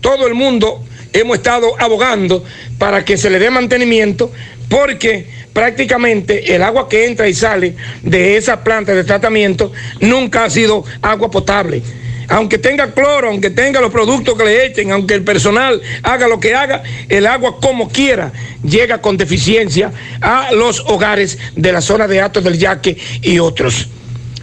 todo 0.00 0.26
el 0.26 0.34
mundo 0.34 0.82
hemos 1.12 1.36
estado 1.36 1.74
abogando 1.78 2.44
para 2.78 3.04
que 3.04 3.16
se 3.18 3.28
le 3.28 3.38
dé 3.38 3.50
mantenimiento, 3.50 4.32
porque 4.68 5.26
prácticamente 5.52 6.54
el 6.54 6.62
agua 6.62 6.88
que 6.88 7.06
entra 7.06 7.28
y 7.28 7.34
sale 7.34 7.76
de 8.02 8.36
esa 8.36 8.64
planta 8.64 8.94
de 8.94 9.04
tratamiento 9.04 9.72
nunca 10.00 10.44
ha 10.44 10.50
sido 10.50 10.84
agua 11.02 11.30
potable 11.30 11.82
aunque 12.28 12.58
tenga 12.58 12.92
cloro, 12.92 13.28
aunque 13.28 13.50
tenga 13.50 13.80
los 13.80 13.90
productos 13.90 14.36
que 14.36 14.44
le 14.44 14.66
echen, 14.66 14.92
aunque 14.92 15.14
el 15.14 15.22
personal 15.22 15.80
haga 16.02 16.28
lo 16.28 16.40
que 16.40 16.54
haga, 16.54 16.82
el 17.08 17.26
agua 17.26 17.58
como 17.60 17.88
quiera 17.88 18.32
llega 18.62 19.00
con 19.00 19.16
deficiencia 19.16 19.92
a 20.20 20.52
los 20.52 20.80
hogares 20.80 21.38
de 21.54 21.72
la 21.72 21.80
zona 21.80 22.08
de 22.08 22.20
Atos 22.20 22.44
del 22.44 22.58
Yaque 22.58 22.96
y 23.22 23.38
otros. 23.38 23.88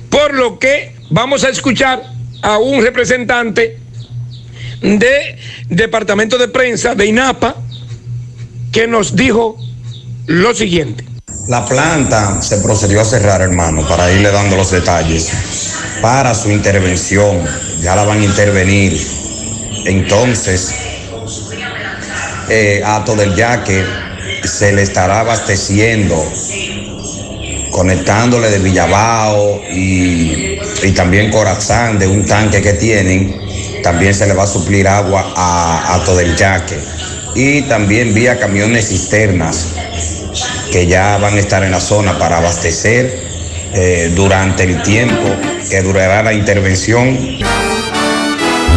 Por 0.10 0.34
lo 0.34 0.60
que 0.60 0.94
vamos 1.10 1.44
a 1.44 1.50
escuchar 1.50 2.04
a 2.42 2.58
un 2.58 2.82
representante 2.84 3.78
de 4.82 5.38
Departamento 5.70 6.38
de 6.38 6.48
Prensa 6.48 6.96
de 6.96 7.06
INAPA, 7.06 7.56
que 8.72 8.88
nos 8.88 9.16
dijo 9.16 9.58
lo 10.28 10.54
siguiente. 10.54 11.11
La 11.48 11.66
planta 11.66 12.40
se 12.42 12.58
procedió 12.58 13.02
a 13.02 13.06
cerrar, 13.06 13.42
hermano, 13.42 13.88
para 13.88 14.12
irle 14.12 14.32
dando 14.32 14.56
los 14.56 14.70
detalles 14.70 15.32
para 16.00 16.36
su 16.36 16.52
intervención. 16.52 17.42
Ya 17.82 17.96
la 17.96 18.04
van 18.04 18.20
a 18.20 18.24
intervenir. 18.24 18.96
Entonces, 19.86 20.72
eh, 22.48 22.82
Ato 22.86 23.16
del 23.16 23.36
Yaque 23.36 23.84
se 24.44 24.72
le 24.72 24.84
estará 24.84 25.22
abasteciendo, 25.22 26.16
conectándole 27.72 28.50
de 28.52 28.60
Villabao 28.60 29.62
y, 29.72 30.60
y 30.84 30.92
también 30.92 31.32
Corazán 31.32 31.98
de 31.98 32.08
un 32.08 32.24
tanque 32.24 32.62
que 32.62 32.74
tienen. 32.74 33.82
También 33.82 34.14
se 34.14 34.28
le 34.28 34.34
va 34.36 34.44
a 34.44 34.48
suplir 34.48 34.88
agua 34.88 35.34
a 35.36 35.96
Ato 35.96 36.16
del 36.16 36.36
Yaque. 36.36 36.78
Y 37.34 37.64
también 37.64 38.14
vía 38.14 38.40
camiones 38.40 38.90
cisternas 38.90 39.66
que 40.72 40.88
ya 40.88 41.18
van 41.18 41.36
a 41.36 41.40
estar 41.40 41.64
en 41.64 41.72
la 41.72 41.82
zona 41.82 42.18
para 42.18 42.38
abastecer 42.38 43.14
eh, 43.74 44.12
durante 44.16 44.64
el 44.64 44.82
tiempo 44.84 45.36
que 45.70 45.82
durará 45.82 46.24
la 46.24 46.34
intervención. 46.34 47.18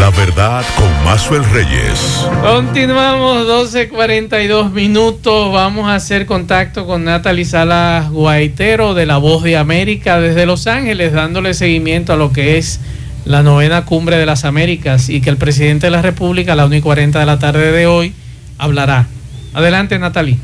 La 0.00 0.10
verdad 0.10 0.64
con 0.76 1.04
Mazuel 1.04 1.44
Reyes. 1.50 2.26
Continuamos 2.42 3.46
12.42 3.46 4.72
minutos. 4.72 5.52
Vamos 5.52 5.88
a 5.88 5.94
hacer 5.94 6.26
contacto 6.26 6.84
con 6.84 7.04
Natalie 7.04 7.44
Salas 7.44 8.10
Guaitero 8.10 8.94
de 8.94 9.06
La 9.06 9.18
Voz 9.18 9.44
de 9.44 9.56
América 9.56 10.20
desde 10.20 10.46
Los 10.46 10.66
Ángeles, 10.66 11.12
dándole 11.12 11.54
seguimiento 11.54 12.12
a 12.12 12.16
lo 12.16 12.32
que 12.32 12.58
es 12.58 12.80
la 13.24 13.44
novena 13.44 13.84
cumbre 13.84 14.16
de 14.16 14.26
las 14.26 14.44
Américas 14.44 15.08
y 15.08 15.20
que 15.20 15.30
el 15.30 15.36
presidente 15.36 15.86
de 15.86 15.92
la 15.92 16.02
República 16.02 16.52
a 16.52 16.56
las 16.56 16.66
1 16.66 16.74
y 16.74 16.80
40 16.80 17.20
de 17.20 17.26
la 17.26 17.38
tarde 17.38 17.70
de 17.70 17.86
hoy 17.86 18.12
hablará. 18.58 19.06
Adelante, 19.54 19.98
Natalie. 19.98 20.38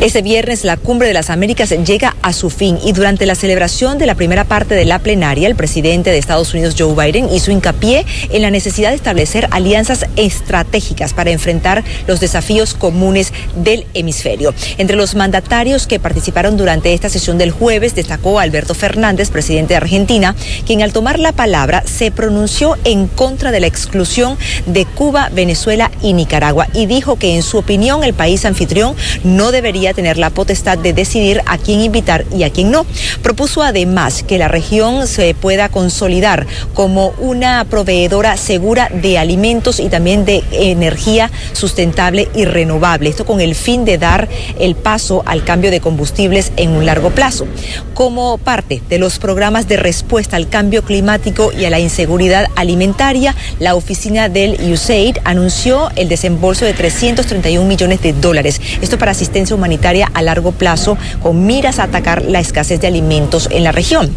Este 0.00 0.22
viernes 0.22 0.64
la 0.64 0.78
Cumbre 0.78 1.08
de 1.08 1.12
las 1.12 1.28
Américas 1.28 1.68
llega 1.68 2.16
a 2.22 2.32
su 2.32 2.48
fin 2.48 2.78
y 2.82 2.92
durante 2.92 3.26
la 3.26 3.34
celebración 3.34 3.98
de 3.98 4.06
la 4.06 4.14
primera 4.14 4.44
parte 4.44 4.74
de 4.74 4.86
la 4.86 4.98
plenaria, 4.98 5.46
el 5.46 5.56
presidente 5.56 6.08
de 6.08 6.16
Estados 6.16 6.54
Unidos, 6.54 6.74
Joe 6.78 6.94
Biden, 6.94 7.28
hizo 7.30 7.50
hincapié 7.50 8.06
en 8.30 8.40
la 8.40 8.50
necesidad 8.50 8.88
de 8.88 8.96
establecer 8.96 9.46
alianzas 9.50 10.06
estratégicas 10.16 11.12
para 11.12 11.32
enfrentar 11.32 11.84
los 12.06 12.18
desafíos 12.18 12.72
comunes 12.72 13.34
del 13.56 13.84
hemisferio. 13.92 14.54
Entre 14.78 14.96
los 14.96 15.14
mandatarios 15.14 15.86
que 15.86 16.00
participaron 16.00 16.56
durante 16.56 16.94
esta 16.94 17.10
sesión 17.10 17.36
del 17.36 17.50
jueves 17.50 17.94
destacó 17.94 18.40
Alberto 18.40 18.74
Fernández, 18.74 19.28
presidente 19.28 19.74
de 19.74 19.78
Argentina, 19.78 20.34
quien 20.64 20.80
al 20.80 20.94
tomar 20.94 21.18
la 21.18 21.32
palabra 21.32 21.82
se 21.84 22.10
pronunció 22.10 22.78
en 22.84 23.06
contra 23.06 23.52
de 23.52 23.60
la 23.60 23.66
exclusión 23.66 24.38
de 24.64 24.86
Cuba, 24.86 25.28
Venezuela 25.30 25.90
y 26.00 26.14
Nicaragua 26.14 26.68
y 26.72 26.86
dijo 26.86 27.16
que 27.16 27.36
en 27.36 27.42
su 27.42 27.58
opinión 27.58 28.02
el 28.02 28.14
país 28.14 28.46
anfitrión 28.46 28.96
no 29.24 29.52
debería 29.52 29.89
tener 29.94 30.18
la 30.18 30.30
potestad 30.30 30.78
de 30.78 30.92
decidir 30.92 31.42
a 31.46 31.58
quién 31.58 31.80
invitar 31.80 32.24
y 32.34 32.44
a 32.44 32.50
quién 32.50 32.70
no. 32.70 32.86
Propuso 33.22 33.62
además 33.62 34.22
que 34.22 34.38
la 34.38 34.48
región 34.48 35.06
se 35.06 35.34
pueda 35.34 35.68
consolidar 35.68 36.46
como 36.74 37.08
una 37.18 37.64
proveedora 37.64 38.36
segura 38.36 38.90
de 38.92 39.18
alimentos 39.18 39.80
y 39.80 39.88
también 39.88 40.24
de 40.24 40.44
energía 40.52 41.30
sustentable 41.52 42.28
y 42.34 42.44
renovable. 42.44 43.10
Esto 43.10 43.26
con 43.26 43.40
el 43.40 43.54
fin 43.54 43.84
de 43.84 43.98
dar 43.98 44.28
el 44.58 44.76
paso 44.76 45.22
al 45.26 45.44
cambio 45.44 45.70
de 45.70 45.80
combustibles 45.80 46.52
en 46.56 46.70
un 46.70 46.86
largo 46.86 47.10
plazo. 47.10 47.46
Como 47.94 48.38
parte 48.38 48.82
de 48.88 48.98
los 48.98 49.18
programas 49.18 49.68
de 49.68 49.76
respuesta 49.76 50.36
al 50.36 50.48
cambio 50.48 50.82
climático 50.84 51.52
y 51.52 51.64
a 51.64 51.70
la 51.70 51.80
inseguridad 51.80 52.46
alimentaria, 52.56 53.34
la 53.58 53.74
oficina 53.74 54.28
del 54.28 54.72
USAID 54.72 55.18
anunció 55.24 55.90
el 55.96 56.08
desembolso 56.08 56.64
de 56.64 56.74
331 56.74 57.66
millones 57.66 58.02
de 58.02 58.12
dólares. 58.12 58.60
Esto 58.80 58.98
para 58.98 59.12
asistencia 59.12 59.56
humanitaria 59.56 59.79
a 59.88 60.22
largo 60.22 60.52
plazo 60.52 60.96
con 61.22 61.46
miras 61.46 61.78
a 61.78 61.84
atacar 61.84 62.24
la 62.24 62.38
escasez 62.38 62.80
de 62.80 62.86
alimentos 62.86 63.48
en 63.50 63.64
la 63.64 63.72
región. 63.72 64.14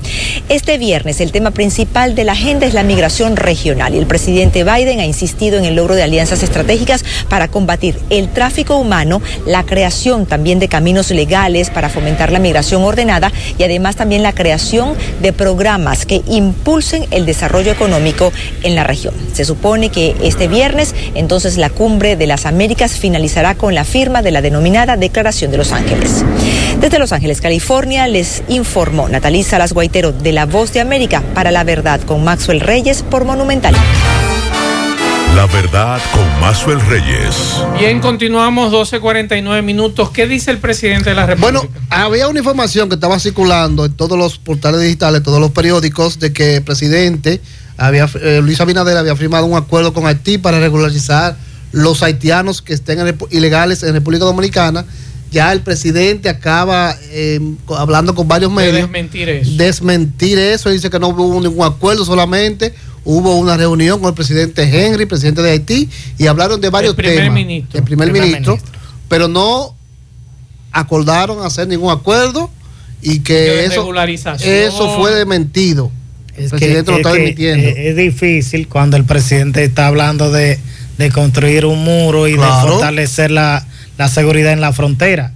Este 0.49 0.77
viernes 0.77 1.21
el 1.21 1.31
tema 1.31 1.51
principal 1.51 2.15
de 2.15 2.25
la 2.25 2.33
agenda 2.33 2.67
es 2.67 2.73
la 2.73 2.83
migración 2.83 3.35
regional 3.35 3.95
y 3.95 3.97
el 3.97 4.05
presidente 4.05 4.63
Biden 4.63 4.99
ha 4.99 5.05
insistido 5.05 5.57
en 5.57 5.65
el 5.65 5.75
logro 5.75 5.95
de 5.95 6.03
alianzas 6.03 6.43
estratégicas 6.43 7.05
para 7.29 7.47
combatir 7.47 7.97
el 8.09 8.29
tráfico 8.29 8.77
humano, 8.77 9.21
la 9.45 9.63
creación 9.63 10.25
también 10.25 10.59
de 10.59 10.67
caminos 10.67 11.09
legales 11.11 11.69
para 11.69 11.89
fomentar 11.89 12.31
la 12.31 12.39
migración 12.39 12.83
ordenada 12.83 13.31
y 13.57 13.63
además 13.63 13.95
también 13.95 14.21
la 14.21 14.33
creación 14.33 14.95
de 15.21 15.33
programas 15.33 16.05
que 16.05 16.21
impulsen 16.27 17.05
el 17.11 17.25
desarrollo 17.25 17.71
económico 17.71 18.31
en 18.63 18.75
la 18.75 18.83
región. 18.83 19.13
Se 19.33 19.45
supone 19.45 19.89
que 19.89 20.15
este 20.21 20.47
viernes 20.47 20.93
entonces 21.15 21.57
la 21.57 21.69
cumbre 21.69 22.15
de 22.15 22.27
las 22.27 22.45
Américas 22.45 22.93
finalizará 22.93 23.55
con 23.55 23.73
la 23.73 23.85
firma 23.85 24.21
de 24.21 24.31
la 24.31 24.41
denominada 24.41 24.97
Declaración 24.97 25.52
de 25.53 25.57
Los 25.59 25.71
Ángeles. 25.71 26.25
Desde 26.81 26.97
Los 26.97 27.11
Ángeles, 27.11 27.39
California, 27.39 28.07
les 28.07 28.41
informó 28.47 29.07
Natalí 29.07 29.43
Salas 29.43 29.71
Guaitero 29.71 30.11
de 30.11 30.31
La 30.31 30.47
Voz 30.47 30.73
de 30.73 30.81
América 30.81 31.21
para 31.35 31.51
la 31.51 31.63
Verdad 31.63 32.01
con 32.01 32.23
Maxwell 32.23 32.59
Reyes 32.59 33.03
por 33.03 33.23
Monumental. 33.23 33.75
La 35.35 35.45
verdad 35.45 36.01
con 36.11 36.39
Maxwell 36.39 36.81
Reyes. 36.81 37.35
Bien, 37.77 37.99
continuamos 37.99 38.73
12.49 38.73 39.61
minutos. 39.61 40.09
¿Qué 40.09 40.25
dice 40.25 40.49
el 40.49 40.57
presidente 40.57 41.11
de 41.11 41.15
la 41.15 41.27
República? 41.27 41.59
Bueno, 41.59 41.85
había 41.91 42.27
una 42.27 42.39
información 42.39 42.89
que 42.89 42.95
estaba 42.95 43.19
circulando 43.19 43.85
en 43.85 43.93
todos 43.93 44.17
los 44.17 44.39
portales 44.39 44.81
digitales, 44.81 45.21
todos 45.21 45.39
los 45.39 45.51
periódicos, 45.51 46.17
de 46.19 46.33
que 46.33 46.55
el 46.55 46.63
presidente 46.63 47.41
había, 47.77 48.09
eh, 48.21 48.41
Luis 48.43 48.59
Abinader 48.59 48.97
había 48.97 49.15
firmado 49.15 49.45
un 49.45 49.55
acuerdo 49.55 49.93
con 49.93 50.07
Haití 50.07 50.39
para 50.39 50.59
regularizar 50.59 51.35
los 51.71 52.01
haitianos 52.01 52.63
que 52.63 52.73
estén 52.73 53.15
ilegales 53.29 53.83
en 53.83 53.93
República 53.93 54.25
Dominicana 54.25 54.85
ya 55.33 55.51
el 55.51 55.61
presidente 55.61 56.29
acaba 56.29 56.95
eh, 57.09 57.41
hablando 57.75 58.13
con 58.15 58.27
varios 58.27 58.51
medios. 58.51 58.73
desmentir 58.73 59.27
eso. 59.27 59.51
Desmentir 59.55 60.37
eso. 60.37 60.69
Dice 60.69 60.89
que 60.89 60.99
no 60.99 61.09
hubo 61.09 61.41
ningún 61.41 61.65
acuerdo, 61.65 62.05
solamente 62.05 62.73
hubo 63.03 63.35
una 63.37 63.57
reunión 63.57 63.99
con 63.99 64.09
el 64.09 64.13
presidente 64.13 64.63
Henry, 64.63 65.05
presidente 65.05 65.41
de 65.41 65.51
Haití, 65.51 65.89
y 66.17 66.27
hablaron 66.27 66.61
de 66.61 66.69
varios 66.69 66.91
el 66.91 66.95
primer 66.95 67.17
temas. 67.17 67.33
Ministro. 67.33 67.79
El 67.79 67.83
primer, 67.83 68.11
ministro, 68.11 68.59
Pero 69.09 69.27
no 69.27 69.75
acordaron 70.71 71.45
hacer 71.45 71.67
ningún 71.67 71.91
acuerdo 71.91 72.49
y 73.01 73.19
que 73.19 73.65
eso, 73.65 73.91
eso 74.39 74.97
fue 74.97 75.13
desmentido. 75.13 75.91
el 76.37 76.49
presidente 76.49 76.91
lo 76.91 76.97
está 76.97 77.11
desmintiendo. 77.11 77.67
Es, 77.67 77.95
difícil 77.95 78.67
cuando 78.67 78.97
el 78.97 79.03
presidente 79.03 79.63
está 79.63 79.87
hablando 79.87 80.31
de, 80.31 80.59
construir 81.11 81.65
un 81.65 81.83
muro 81.83 82.27
y 82.27 82.33
de 82.33 82.37
fortalecer 82.37 83.31
la 83.31 83.67
la 83.97 84.07
seguridad 84.07 84.53
en 84.53 84.61
la 84.61 84.73
frontera. 84.73 85.33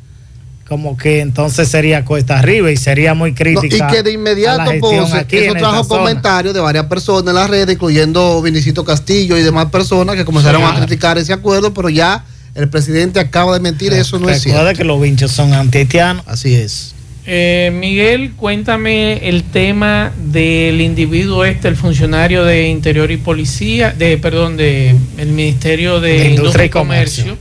Como 0.68 0.98
que 0.98 1.22
entonces 1.22 1.70
sería 1.70 2.04
cuesta 2.04 2.40
arriba 2.40 2.70
y 2.70 2.76
sería 2.76 3.14
muy 3.14 3.34
crítica. 3.34 3.88
y 3.90 3.94
que 3.94 4.04
de 4.04 4.12
inmediato, 4.12 4.70
aquí 5.14 5.38
eso 5.38 5.54
trajo 5.54 5.88
comentarios 5.88 6.54
de 6.54 6.60
varias 6.60 6.86
personas 6.88 7.30
en 7.30 7.36
las 7.36 7.50
redes, 7.50 7.76
incluyendo 7.76 8.42
Vinicito 8.42 8.84
Castillo 8.84 9.38
y 9.38 9.44
demás 9.44 9.68
personas 9.68 10.18
que 10.18 10.26
comenzaron 10.26 10.64
a 10.64 10.76
criticar 10.76 11.18
ese 11.18 11.32
acuerdo, 11.32 11.74
pero 11.74 11.88
ya 11.88 12.26
el 12.54 12.68
presidente 12.68 13.20
acaba 13.22 13.54
de 13.54 13.62
mentir, 13.62 13.94
eso 13.94 14.20
no 14.20 14.30
es 14.30 14.42
cierto. 14.42 14.60
Recuerda 14.60 14.78
que 14.78 14.84
los 14.84 15.00
vinchos 15.00 15.32
son 15.32 15.54
antihaitianos. 15.54 16.24
Así 16.28 16.54
es. 16.54 16.94
Eh, 17.26 17.72
Miguel, 17.74 18.34
cuéntame 18.34 19.30
el 19.30 19.44
tema 19.44 20.12
del 20.18 20.82
individuo 20.82 21.46
este, 21.46 21.68
el 21.70 21.76
funcionario 21.78 22.44
de 22.44 22.68
Interior 22.68 23.10
y 23.12 23.18
Policía, 23.18 23.94
de 23.98 24.18
perdón, 24.18 24.58
de 24.58 24.96
el 25.18 25.30
Ministerio 25.30 26.02
de, 26.02 26.30
Industria, 26.30 26.66
y 26.66 26.70
Comercio 26.70 27.38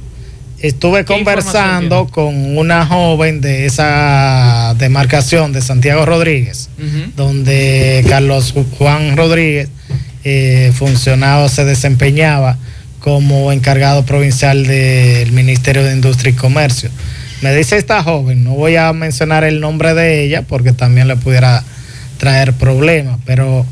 Estuve 0.61 1.05
conversando 1.05 2.07
con 2.07 2.57
una 2.57 2.87
joven 2.87 3.43
de 3.43 3.67
esa 3.67 4.75
demarcación 4.79 5.53
de 5.53 5.61
Santiago 5.61 6.07
Rodríguez, 6.07 6.71
donde 7.15 8.03
Carlos 8.09 8.55
Juan 8.79 9.19
Rodríguez, 9.19 9.69
eh, 10.25 10.73
funcionado, 10.75 11.51
se 11.51 11.67
desempeñaba 11.67 12.57
como 13.01 13.53
encargado 13.53 14.07
provincial 14.07 14.67
del 14.67 15.31
Ministerio 15.33 15.85
de 15.85 15.93
Industria 15.93 16.31
y 16.31 16.35
Comercio. 16.35 16.91
Me 17.43 17.55
dice 17.55 17.77
esta 17.77 18.03
joven, 18.03 18.43
no 18.43 18.55
voy 18.55 18.77
a 18.77 18.91
mencionar 18.95 19.45
el 19.45 19.61
nombre 19.61 19.93
de 19.93 20.25
ella 20.25 20.41
porque 20.41 20.73
también 20.73 21.07
le 21.07 21.17
pudiera 21.17 21.63
traer 22.17 22.55
problemas, 22.55 23.19
pero 23.27 23.67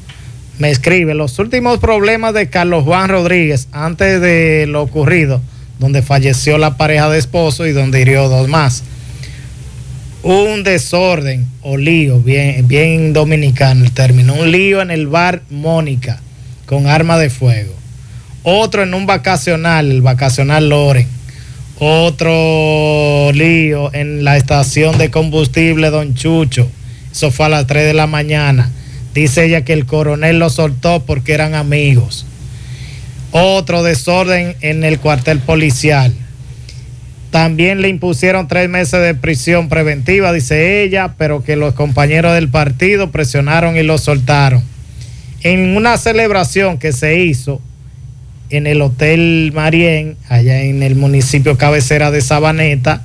me 0.58 0.70
escribe 0.70 1.14
los 1.14 1.38
últimos 1.38 1.78
problemas 1.78 2.34
de 2.34 2.50
Carlos 2.50 2.84
Juan 2.84 3.08
Rodríguez 3.08 3.68
antes 3.72 4.20
de 4.20 4.66
lo 4.68 4.82
ocurrido 4.82 5.40
donde 5.78 6.02
falleció 6.02 6.58
la 6.58 6.76
pareja 6.76 7.08
de 7.08 7.18
esposo 7.18 7.66
y 7.66 7.72
donde 7.72 8.00
hirió 8.00 8.28
dos 8.28 8.48
más. 8.48 8.82
Un 10.22 10.62
desorden 10.64 11.46
o 11.62 11.76
lío, 11.76 12.20
bien, 12.20 12.66
bien 12.66 13.12
dominicano 13.12 13.84
el 13.84 13.92
término, 13.92 14.34
un 14.34 14.50
lío 14.50 14.80
en 14.80 14.90
el 14.90 15.06
bar 15.06 15.42
Mónica 15.50 16.20
con 16.66 16.86
arma 16.86 17.18
de 17.18 17.30
fuego. 17.30 17.74
Otro 18.42 18.82
en 18.82 18.94
un 18.94 19.06
vacacional, 19.06 19.90
el 19.90 20.02
vacacional 20.02 20.68
Loren. 20.68 21.08
Otro 21.78 23.32
lío 23.32 23.92
en 23.94 24.22
la 24.22 24.36
estación 24.36 24.96
de 24.96 25.10
combustible 25.10 25.90
Don 25.90 26.14
Chucho. 26.14 26.70
Eso 27.10 27.30
fue 27.30 27.46
a 27.46 27.48
las 27.48 27.66
3 27.66 27.86
de 27.86 27.94
la 27.94 28.06
mañana. 28.06 28.70
Dice 29.14 29.44
ella 29.46 29.64
que 29.64 29.72
el 29.72 29.86
coronel 29.86 30.38
lo 30.38 30.50
soltó 30.50 31.04
porque 31.04 31.32
eran 31.32 31.54
amigos. 31.54 32.26
Otro 33.36 33.82
desorden 33.82 34.54
en 34.60 34.84
el 34.84 35.00
cuartel 35.00 35.40
policial. 35.40 36.14
También 37.32 37.82
le 37.82 37.88
impusieron 37.88 38.46
tres 38.46 38.68
meses 38.68 39.02
de 39.02 39.16
prisión 39.16 39.68
preventiva, 39.68 40.32
dice 40.32 40.84
ella, 40.84 41.16
pero 41.18 41.42
que 41.42 41.56
los 41.56 41.74
compañeros 41.74 42.32
del 42.34 42.48
partido 42.48 43.10
presionaron 43.10 43.76
y 43.76 43.82
lo 43.82 43.98
soltaron. 43.98 44.62
En 45.42 45.76
una 45.76 45.98
celebración 45.98 46.78
que 46.78 46.92
se 46.92 47.18
hizo 47.18 47.60
en 48.50 48.68
el 48.68 48.80
Hotel 48.80 49.50
Marién, 49.52 50.16
allá 50.28 50.60
en 50.60 50.84
el 50.84 50.94
municipio 50.94 51.58
cabecera 51.58 52.12
de 52.12 52.20
Sabaneta, 52.20 53.02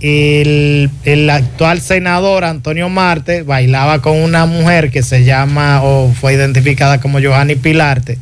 el, 0.00 0.88
el, 1.04 1.28
actual 1.28 1.82
senador 1.82 2.44
Antonio 2.44 2.88
Marte 2.88 3.42
bailaba 3.42 4.00
con 4.00 4.16
una 4.16 4.46
mujer 4.46 4.90
que 4.90 5.02
se 5.02 5.22
llama 5.22 5.82
o 5.82 6.14
fue 6.18 6.32
identificada 6.32 6.98
como 6.98 7.20
Johanny 7.20 7.56
Pilarte. 7.56 8.16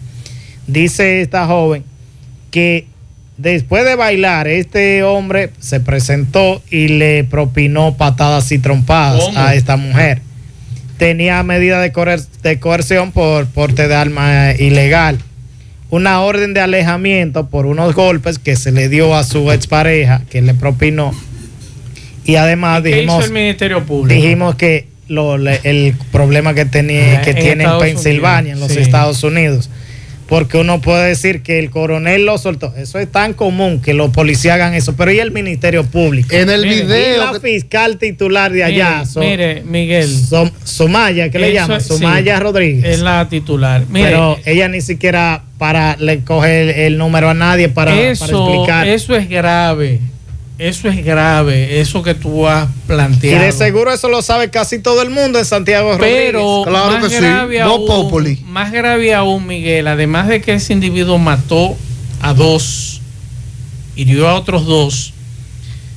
Dice 0.67 1.21
esta 1.21 1.47
joven 1.47 1.85
que 2.51 2.87
después 3.37 3.85
de 3.85 3.97
bailar, 3.97 4.49
este 4.49 5.03
hombre 5.03 5.51
se 5.61 5.81
presentó 5.81 6.63
y 6.71 6.89
le 6.89 7.25
propinó 7.25 7.97
patadas 7.97 8.51
y 8.53 8.59
trompadas 8.59 9.25
¿Cómo? 9.25 9.39
a 9.39 9.55
esta 9.55 9.77
mujer. 9.77 10.21
Tenía 10.99 11.43
medida 11.43 11.81
de, 11.81 11.93
coer- 11.93 12.27
de 12.43 12.61
coerción 12.61 13.13
por 13.13 13.47
porte 13.47 13.89
de 13.89 13.95
arma 13.95 14.53
ilegal. 14.59 15.19
Una 15.91 16.21
orden 16.23 16.55
de 16.55 16.61
alejamiento 16.61 17.49
por 17.49 17.67
unos 17.67 17.95
golpes 17.95 18.39
que 18.39 18.57
se 18.57 18.73
le 18.73 18.89
dio 18.89 19.15
a 19.15 19.23
su 19.25 19.51
expareja, 19.53 20.23
que 20.31 20.41
le 20.41 20.55
propinó. 20.55 21.13
Y 22.25 22.37
además 22.37 22.83
¿Qué 22.83 22.89
hizo 22.91 22.97
dijimos, 23.01 23.25
el 23.27 23.33
Ministerio 23.33 23.85
Público? 23.85 24.21
dijimos 24.21 24.55
que 24.55 24.87
lo- 25.09 25.37
le- 25.37 25.61
el 25.65 25.95
problema 26.11 26.55
que, 26.55 26.65
tenía, 26.65 27.21
que 27.21 27.31
En 27.31 27.37
tiene 27.37 27.65
en 27.65 27.79
Pensilvania, 27.79 28.55
en 28.55 28.61
los 28.61 28.73
sí. 28.73 28.79
Estados 28.79 29.23
Unidos. 29.25 29.69
Porque 30.27 30.57
uno 30.57 30.81
puede 30.81 31.09
decir 31.09 31.43
que 31.43 31.59
el 31.59 31.69
coronel 31.71 32.25
lo 32.25 32.39
soltó. 32.39 32.73
Eso 32.77 32.99
es 32.99 33.11
tan 33.13 33.35
común 33.35 33.81
que 33.83 33.93
los 33.93 34.11
policías 34.11 34.55
hagan 34.55 34.73
eso. 34.75 34.97
Pero 34.97 35.13
¿y 35.13 35.19
el 35.21 35.31
Ministerio 35.33 35.85
Público? 35.85 36.35
En 36.35 36.49
el 36.49 36.63
Mire, 36.63 36.77
Y 36.77 36.83
video. 36.83 37.33
la 37.33 37.41
fiscal 37.41 37.99
titular 37.99 38.51
de 38.51 38.65
allá, 38.65 38.91
Mire, 39.01 39.07
so- 39.07 39.21
mire, 39.21 39.63
Miguel. 39.65 40.09
so- 40.09 40.51
Sumaya, 40.65 41.31
¿qué 41.31 41.39
le 41.39 41.53
llama? 41.53 41.79
sí, 41.79 41.95
Rodríguez. 42.41 42.85
Es 42.85 43.01
la 43.01 43.29
titular. 43.29 43.85
Mire, 43.91 44.07
Pero 44.07 44.39
ella 44.47 44.69
ni 44.69 44.81
siquiera 44.81 45.43
para 45.59 45.97
le 45.99 46.21
coge 46.21 46.63
el, 46.63 46.71
el 46.71 46.99
número 46.99 47.29
a 47.31 47.35
nadie 47.35 47.69
para, 47.69 47.93
para 47.93 48.11
eso, 48.11 48.25
explicar. 48.49 48.89
eso 48.89 49.15
es 49.17 49.29
grave. 49.29 50.01
Eso 50.59 50.89
es 50.89 51.05
grave. 51.05 51.81
Eso 51.81 52.03
que 52.03 52.15
tú 52.15 52.47
has 52.47 52.69
y 52.69 52.87
planteado. 52.87 53.45
de 53.45 53.53
seguro 53.53 53.93
eso 53.93 54.09
lo 54.09 54.23
sabe 54.23 54.51
casi 54.51 54.79
todo 54.79 55.03
el 55.03 55.11
mundo 55.11 55.39
en 55.39 55.45
Santiago 55.45 55.97
Pero 55.99 56.65
Rodríguez. 56.65 56.69
Claro 56.69 57.01
más 57.01 57.11
que 57.11 57.21
grave 57.21 57.59
No 57.59 57.65
aún, 57.73 57.87
populi. 57.87 58.41
más 58.47 58.71
grave 58.73 59.15
aún, 59.15 59.47
Miguel, 59.47 59.89
además 59.89 60.29
de 60.29 60.41
que 60.41 60.55
ese 60.55 60.73
individuo 60.73 61.19
mató 61.19 61.77
a 62.21 62.35
dos, 62.35 63.01
hirió 63.97 64.29
a 64.29 64.35
otros 64.35 64.65
dos, 64.65 65.13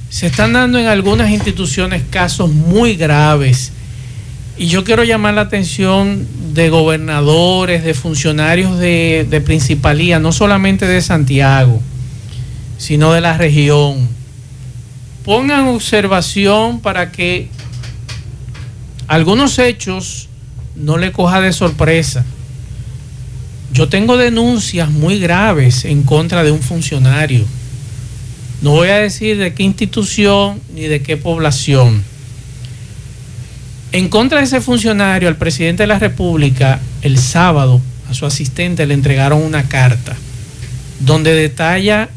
se 0.10 0.26
están 0.28 0.54
dando 0.54 0.80
en 0.80 0.88
algunas 0.88 1.30
instituciones 1.30 2.02
casos 2.10 2.50
muy 2.50 2.96
graves. 2.96 3.72
Y 4.58 4.68
yo 4.68 4.84
quiero 4.84 5.04
llamar 5.04 5.36
la 5.36 5.42
atención 5.42 6.28
de 6.56 6.70
gobernadores, 6.70 7.84
de 7.84 7.94
funcionarios 7.94 8.80
de, 8.80 9.28
de 9.30 9.40
principalía, 9.42 10.18
no 10.18 10.32
solamente 10.32 10.88
de 10.88 11.00
Santiago, 11.04 11.80
sino 12.80 13.14
de 13.14 13.22
la 13.22 13.38
región. 13.38 14.17
Pongan 15.28 15.68
observación 15.68 16.80
para 16.80 17.12
que 17.12 17.50
algunos 19.10 19.60
hechos 19.60 20.30
no 20.74 20.98
le 20.98 21.12
coja 21.12 21.42
de 21.42 21.52
sorpresa. 21.52 22.24
Yo 23.74 23.90
tengo 23.90 24.16
denuncias 24.16 24.90
muy 24.90 25.20
graves 25.20 25.84
en 25.84 26.04
contra 26.04 26.46
de 26.46 26.52
un 26.52 26.62
funcionario. 26.62 27.44
No 28.62 28.72
voy 28.72 28.88
a 28.88 29.00
decir 29.00 29.38
de 29.38 29.54
qué 29.54 29.64
institución 29.64 30.62
ni 30.74 30.84
de 30.84 31.02
qué 31.02 31.18
población. 31.18 32.06
En 33.92 34.08
contra 34.08 34.38
de 34.38 34.46
ese 34.46 34.62
funcionario, 34.62 35.28
al 35.28 35.36
presidente 35.36 35.84
de 35.84 35.88
la 35.88 36.00
República, 36.00 36.80
el 37.02 37.18
sábado, 37.18 37.82
a 38.10 38.14
su 38.14 38.26
asistente 38.26 38.86
le 38.86 38.94
entregaron 38.94 39.42
una 39.44 39.68
carta 39.68 40.16
donde 41.02 41.34
detalla 41.34 42.12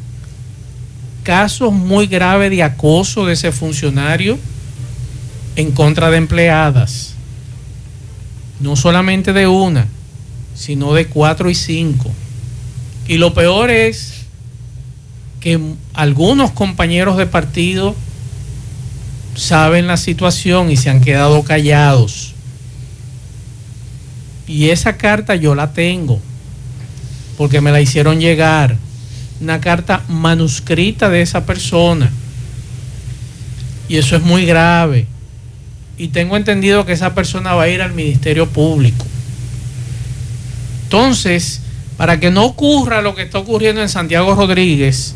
casos 1.30 1.72
muy 1.72 2.08
graves 2.08 2.50
de 2.50 2.60
acoso 2.60 3.24
de 3.24 3.34
ese 3.34 3.52
funcionario 3.52 4.36
en 5.54 5.70
contra 5.70 6.10
de 6.10 6.16
empleadas. 6.16 7.14
No 8.58 8.74
solamente 8.74 9.32
de 9.32 9.46
una, 9.46 9.86
sino 10.56 10.92
de 10.92 11.06
cuatro 11.06 11.48
y 11.48 11.54
cinco. 11.54 12.10
Y 13.06 13.18
lo 13.18 13.32
peor 13.32 13.70
es 13.70 14.24
que 15.38 15.60
algunos 15.94 16.50
compañeros 16.50 17.16
de 17.16 17.26
partido 17.26 17.94
saben 19.36 19.86
la 19.86 19.98
situación 19.98 20.72
y 20.72 20.76
se 20.76 20.90
han 20.90 21.00
quedado 21.00 21.44
callados. 21.44 22.34
Y 24.48 24.70
esa 24.70 24.96
carta 24.96 25.36
yo 25.36 25.54
la 25.54 25.72
tengo, 25.74 26.18
porque 27.38 27.60
me 27.60 27.70
la 27.70 27.80
hicieron 27.80 28.18
llegar. 28.18 28.76
Una 29.40 29.60
carta 29.60 30.02
manuscrita 30.08 31.08
de 31.08 31.22
esa 31.22 31.46
persona. 31.46 32.10
Y 33.88 33.96
eso 33.96 34.16
es 34.16 34.22
muy 34.22 34.44
grave. 34.44 35.06
Y 35.96 36.08
tengo 36.08 36.36
entendido 36.36 36.86
que 36.86 36.92
esa 36.92 37.14
persona 37.14 37.54
va 37.54 37.64
a 37.64 37.68
ir 37.68 37.82
al 37.82 37.92
Ministerio 37.92 38.48
Público. 38.48 39.04
Entonces, 40.84 41.60
para 41.96 42.18
que 42.18 42.30
no 42.30 42.44
ocurra 42.44 43.02
lo 43.02 43.14
que 43.14 43.22
está 43.22 43.38
ocurriendo 43.38 43.82
en 43.82 43.88
Santiago 43.88 44.34
Rodríguez, 44.34 45.14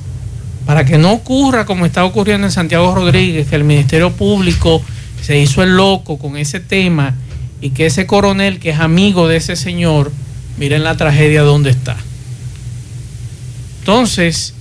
para 0.66 0.84
que 0.84 0.98
no 0.98 1.12
ocurra 1.12 1.66
como 1.66 1.86
está 1.86 2.04
ocurriendo 2.04 2.46
en 2.46 2.52
Santiago 2.52 2.94
Rodríguez, 2.94 3.48
que 3.48 3.56
el 3.56 3.64
Ministerio 3.64 4.12
Público 4.12 4.82
se 5.22 5.38
hizo 5.38 5.62
el 5.62 5.76
loco 5.76 6.18
con 6.18 6.36
ese 6.36 6.60
tema 6.60 7.14
y 7.60 7.70
que 7.70 7.86
ese 7.86 8.06
coronel 8.06 8.58
que 8.58 8.70
es 8.70 8.80
amigo 8.80 9.26
de 9.28 9.36
ese 9.36 9.56
señor, 9.56 10.12
miren 10.58 10.84
la 10.84 10.96
tragedia 10.96 11.42
donde 11.42 11.70
está. 11.70 11.96
Entonces, 13.84 14.54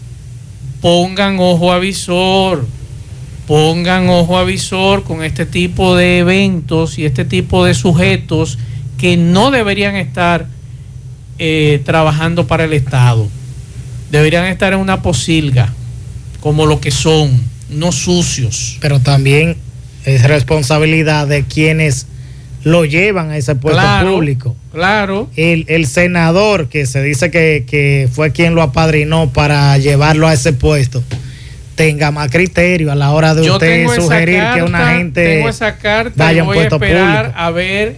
pongan 0.82 1.40
ojo 1.40 1.72
avisor, 1.72 2.68
pongan 3.48 4.10
ojo 4.10 4.38
avisor 4.38 5.06
con 5.06 5.24
este 5.24 5.46
tipo 5.46 5.96
de 5.96 6.18
eventos 6.18 7.00
y 7.00 7.06
este 7.06 7.24
tipo 7.24 7.64
de 7.64 7.74
sujetos 7.74 8.60
que 8.98 9.16
no 9.16 9.50
deberían 9.50 9.96
estar 9.96 10.48
eh, 11.40 11.82
trabajando 11.86 12.48
para 12.48 12.66
el 12.66 12.74
Estado. 12.74 13.30
Deberían 14.12 14.48
estar 14.48 14.74
en 14.74 14.80
una 14.80 15.02
posilga, 15.02 15.74
como 16.42 16.66
lo 16.66 16.82
que 16.82 16.92
son, 16.92 17.32
no 17.70 17.94
sucios. 17.94 18.78
Pero 18.82 19.00
también 19.00 19.56
es 20.04 20.24
responsabilidad 20.24 21.28
de 21.28 21.46
quienes 21.46 22.08
lo 22.63 22.86
llevan 22.86 23.30
a 23.32 23.38
ese 23.38 23.56
puesto 23.56 23.80
Claro. 23.80 24.13
público. 24.13 24.56
Claro, 24.71 25.30
El, 25.36 25.65
el 25.67 25.86
senador 25.86 26.67
que 26.69 26.86
se 26.86 27.02
dice 27.04 27.30
que, 27.30 27.65
que 27.67 28.08
fue 28.12 28.32
quien 28.32 28.56
lo 28.56 28.62
apadrinó 28.62 29.30
para 29.32 29.78
llevarlo 29.78 30.28
a 30.28 30.34
ese 30.34 30.54
puesto 30.54 31.04
tenga 31.76 32.12
más 32.12 32.30
criterio 32.30 32.91
a 32.91 32.95
la 32.95 33.12
hora 33.12 33.34
de 33.34 33.45
yo 33.45 33.54
usted 33.54 33.88
sugerir 33.95 34.38
carta, 34.38 34.56
que 34.56 34.63
una 34.63 34.93
gente 34.95 35.28
tengo 35.38 35.49
esa 35.49 35.78
carta 35.78 36.13
vaya 36.26 36.41
a 36.41 36.43
un 36.43 36.47
voy 36.47 36.58
a 36.58 36.60
puesto 36.62 36.76
esperar 36.76 37.17
público. 37.26 37.39
a 37.39 37.49
ver 37.52 37.95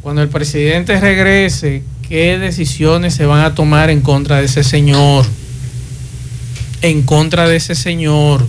cuando 0.00 0.22
el 0.22 0.28
presidente 0.30 0.98
regrese 0.98 1.82
qué 2.08 2.38
decisiones 2.38 3.14
se 3.14 3.26
van 3.26 3.44
a 3.44 3.54
tomar 3.54 3.90
en 3.90 4.00
contra 4.00 4.38
de 4.38 4.46
ese 4.46 4.64
señor 4.64 5.26
en 6.80 7.02
contra 7.02 7.46
de 7.48 7.56
ese 7.56 7.74
señor 7.74 8.46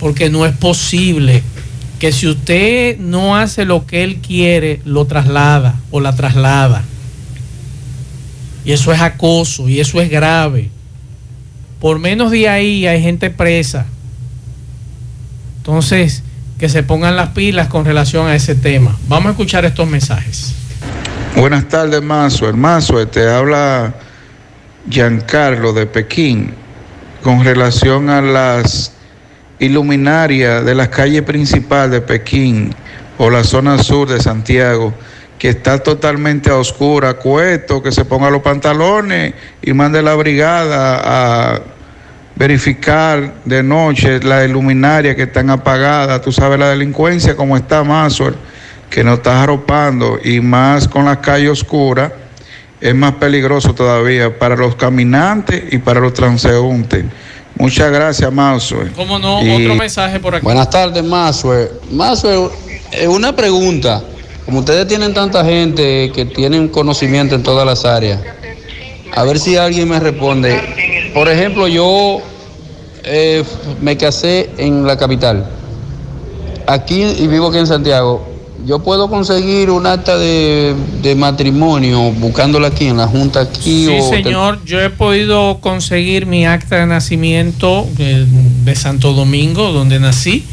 porque 0.00 0.28
no 0.30 0.44
es 0.46 0.56
posible 0.56 1.42
que 2.02 2.10
si 2.10 2.26
usted 2.26 2.98
no 2.98 3.36
hace 3.36 3.64
lo 3.64 3.86
que 3.86 4.02
él 4.02 4.16
quiere 4.16 4.80
lo 4.84 5.04
traslada 5.04 5.76
o 5.92 6.00
la 6.00 6.16
traslada 6.16 6.82
y 8.64 8.72
eso 8.72 8.92
es 8.92 9.00
acoso 9.00 9.68
y 9.68 9.78
eso 9.78 10.00
es 10.00 10.10
grave 10.10 10.68
por 11.78 12.00
menos 12.00 12.32
de 12.32 12.48
ahí 12.48 12.88
hay 12.88 13.00
gente 13.00 13.30
presa. 13.30 13.86
Entonces, 15.58 16.24
que 16.58 16.68
se 16.68 16.82
pongan 16.82 17.14
las 17.14 17.28
pilas 17.28 17.68
con 17.68 17.84
relación 17.84 18.26
a 18.26 18.34
ese 18.34 18.56
tema. 18.56 18.96
Vamos 19.06 19.26
a 19.26 19.30
escuchar 19.30 19.64
estos 19.64 19.88
mensajes. 19.88 20.54
Buenas 21.36 21.68
tardes, 21.68 22.02
Mazo. 22.02 22.52
Mazo, 22.52 23.06
te 23.06 23.28
habla 23.28 23.94
Giancarlo 24.90 25.72
de 25.72 25.86
Pekín 25.86 26.52
con 27.22 27.44
relación 27.44 28.10
a 28.10 28.20
las 28.20 28.92
iluminarias 29.62 30.64
de 30.64 30.74
la 30.74 30.90
calle 30.90 31.22
principal 31.22 31.90
de 31.90 32.00
Pekín 32.00 32.74
o 33.18 33.30
la 33.30 33.44
zona 33.44 33.82
sur 33.82 34.08
de 34.08 34.20
Santiago 34.20 34.92
que 35.38 35.48
está 35.48 35.78
totalmente 35.78 36.50
a 36.50 36.56
oscura, 36.56 37.14
cueto, 37.14 37.82
que 37.82 37.90
se 37.90 38.04
ponga 38.04 38.30
los 38.30 38.42
pantalones 38.42 39.34
y 39.60 39.72
mande 39.72 40.00
la 40.00 40.14
brigada 40.14 41.00
a 41.02 41.60
verificar 42.36 43.34
de 43.44 43.62
noche 43.62 44.20
las 44.20 44.48
luminarias 44.48 45.16
que 45.16 45.24
están 45.24 45.50
apagadas. 45.50 46.22
Tú 46.22 46.30
sabes 46.30 46.60
la 46.60 46.68
delincuencia 46.68 47.34
como 47.34 47.56
está 47.56 47.82
Mazor, 47.82 48.36
que 48.88 49.02
nos 49.02 49.18
está 49.18 49.42
arropando 49.42 50.18
y 50.22 50.40
más 50.40 50.86
con 50.86 51.06
las 51.06 51.18
calles 51.18 51.50
oscuras 51.50 52.12
es 52.80 52.94
más 52.94 53.12
peligroso 53.12 53.74
todavía 53.74 54.38
para 54.38 54.56
los 54.56 54.74
caminantes 54.74 55.72
y 55.72 55.78
para 55.78 56.00
los 56.00 56.14
transeúntes. 56.14 57.04
Muchas 57.56 57.90
gracias, 57.92 58.32
Mazor. 58.32 58.90
¿Cómo 58.92 59.18
no? 59.18 59.42
Y- 59.42 59.64
Otro 59.64 59.74
mensaje 59.76 60.18
por 60.18 60.34
aquí. 60.34 60.44
Buenas 60.44 60.68
tardes, 60.70 61.04
Masue. 61.04 61.70
Masue, 61.90 62.50
eh, 62.92 63.06
una 63.08 63.34
pregunta. 63.34 64.02
Como 64.44 64.60
ustedes 64.60 64.88
tienen 64.88 65.14
tanta 65.14 65.44
gente 65.44 66.10
que 66.12 66.24
tienen 66.24 66.68
conocimiento 66.68 67.34
en 67.36 67.42
todas 67.44 67.64
las 67.64 67.84
áreas, 67.84 68.20
a 69.14 69.22
ver 69.24 69.38
si 69.38 69.56
alguien 69.56 69.88
me 69.88 70.00
responde. 70.00 70.60
Por 71.14 71.28
ejemplo, 71.28 71.68
yo 71.68 72.18
eh, 73.04 73.44
me 73.80 73.96
casé 73.96 74.50
en 74.58 74.84
la 74.86 74.96
capital. 74.96 75.46
Aquí 76.66 77.02
y 77.02 77.26
vivo 77.28 77.48
aquí 77.48 77.58
en 77.58 77.66
Santiago. 77.66 78.31
Yo 78.64 78.78
puedo 78.78 79.08
conseguir 79.10 79.70
un 79.70 79.86
acta 79.86 80.16
de, 80.16 80.74
de 81.02 81.14
matrimonio 81.16 82.12
buscándola 82.12 82.68
aquí 82.68 82.86
en 82.86 82.96
la 82.96 83.08
junta 83.08 83.40
aquí 83.40 83.86
Sí, 83.86 83.98
o 84.00 84.08
señor, 84.08 84.64
yo 84.64 84.80
he 84.80 84.88
podido 84.90 85.58
conseguir 85.60 86.26
mi 86.26 86.46
acta 86.46 86.76
de 86.76 86.86
nacimiento 86.86 87.88
eh, 87.98 88.24
de 88.64 88.74
Santo 88.76 89.14
Domingo, 89.14 89.72
donde 89.72 89.98
nací, 89.98 90.44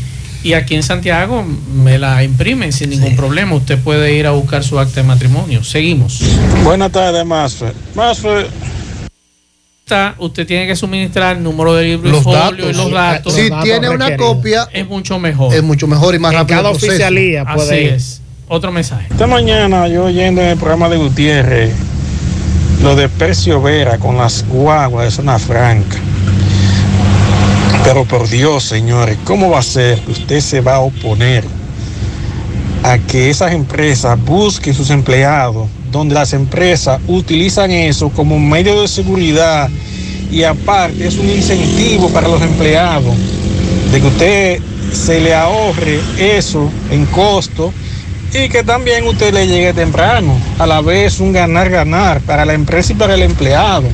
y 0.41 0.53
aquí 0.53 0.75
en 0.75 0.83
Santiago 0.83 1.45
me 1.83 1.99
la 1.99 2.23
imprimen 2.23 2.71
sin 2.71 2.89
ningún 2.91 3.15
problema. 3.15 3.55
Usted 3.55 3.77
puede 3.77 4.13
ir 4.13 4.25
a 4.25 4.31
buscar 4.31 4.63
su 4.63 4.79
acta 4.79 5.01
de 5.01 5.07
matrimonio. 5.07 5.63
Seguimos. 5.63 6.21
Buenas 6.63 6.91
tardes, 6.91 7.25
Masfer. 7.25 7.73
Masfer, 7.93 8.47
Está- 9.89 10.13
Usted 10.19 10.45
tiene 10.45 10.67
que 10.67 10.75
suministrar 10.75 11.37
el 11.37 11.41
número 11.41 11.73
de 11.73 11.83
libro 11.85 12.09
y 12.09 12.11
Los 12.11 12.21
folio 12.23 12.39
datos. 12.39 12.59
y 12.69 12.73
los 12.73 12.91
datos. 12.91 13.33
Si 13.33 13.49
tiene 13.63 13.89
una 13.89 14.15
copia, 14.17 14.67
es 14.71 14.87
mucho 14.87 15.17
mejor. 15.17 15.51
es 15.51 15.63
mucho 15.63 15.87
mejor 15.87 16.13
y 16.13 16.19
más 16.19 16.31
En 16.31 16.37
rápido. 16.37 16.57
cada 16.59 16.69
el 16.69 16.75
oficialía 16.75 17.43
puede 17.43 17.71
Así 17.73 17.81
ir. 17.85 17.93
es. 17.93 18.21
Otro 18.47 18.71
mensaje. 18.71 19.07
esta 19.09 19.25
mañana 19.25 19.87
yo 19.87 20.05
oyendo 20.05 20.41
en 20.41 20.49
el 20.49 20.57
programa 20.57 20.89
de 20.89 20.97
Gutiérrez 20.97 21.73
lo 22.83 22.95
de 22.95 23.09
Percio 23.09 23.59
Vera 23.63 23.97
con 23.97 24.15
las 24.17 24.45
guaguas 24.47 25.05
de 25.05 25.11
zona 25.11 25.39
franca. 25.39 25.97
Pero 27.83 28.05
por 28.05 28.29
Dios, 28.29 28.63
señores, 28.65 29.17
¿cómo 29.23 29.49
va 29.49 29.57
a 29.59 29.63
ser 29.63 29.99
que 30.01 30.11
usted 30.11 30.39
se 30.39 30.61
va 30.61 30.75
a 30.75 30.79
oponer 30.81 31.43
a 32.83 32.99
que 32.99 33.31
esas 33.31 33.53
empresas 33.53 34.19
busquen 34.23 34.75
sus 34.75 34.91
empleados, 34.91 35.67
donde 35.91 36.15
las 36.15 36.33
empresas 36.33 36.99
utilizan 37.07 37.71
eso 37.71 38.09
como 38.09 38.39
medio 38.39 38.81
de 38.81 38.87
seguridad 38.87 39.69
y 40.31 40.43
aparte 40.43 41.07
es 41.07 41.17
un 41.17 41.29
incentivo 41.29 42.09
para 42.09 42.27
los 42.27 42.41
empleados, 42.41 43.15
de 43.91 44.01
que 44.01 44.07
usted 44.07 44.59
se 44.93 45.19
le 45.19 45.33
ahorre 45.33 45.99
eso 46.17 46.69
en 46.91 47.05
costo 47.07 47.73
y 48.33 48.49
que 48.49 48.63
también 48.63 49.07
usted 49.07 49.33
le 49.33 49.47
llegue 49.47 49.73
temprano, 49.73 50.39
a 50.59 50.67
la 50.67 50.81
vez 50.81 51.19
un 51.19 51.33
ganar-ganar 51.33 52.21
para 52.21 52.45
la 52.45 52.53
empresa 52.53 52.93
y 52.93 52.95
para 52.95 53.15
el 53.15 53.23
empleado. 53.23 53.87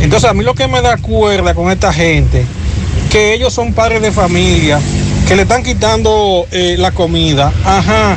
Entonces 0.00 0.28
a 0.28 0.34
mí 0.34 0.42
lo 0.42 0.54
que 0.54 0.68
me 0.68 0.80
da 0.80 0.96
cuerda 0.96 1.54
con 1.54 1.70
esta 1.70 1.92
gente, 1.92 2.44
que 3.10 3.34
ellos 3.34 3.52
son 3.52 3.74
padres 3.74 4.00
de 4.00 4.10
familia, 4.10 4.80
que 5.28 5.36
le 5.36 5.42
están 5.42 5.62
quitando 5.62 6.46
eh, 6.50 6.76
la 6.78 6.92
comida, 6.92 7.52
ajá. 7.64 8.16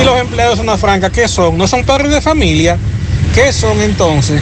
Y 0.00 0.04
los 0.04 0.18
empleados 0.20 0.58
de 0.58 0.64
zona 0.64 0.76
franca, 0.78 1.10
¿qué 1.10 1.28
son? 1.28 1.56
¿No 1.58 1.66
son 1.66 1.84
padres 1.84 2.10
de 2.12 2.20
familia? 2.20 2.76
¿Qué 3.34 3.52
son 3.52 3.80
entonces? 3.80 4.40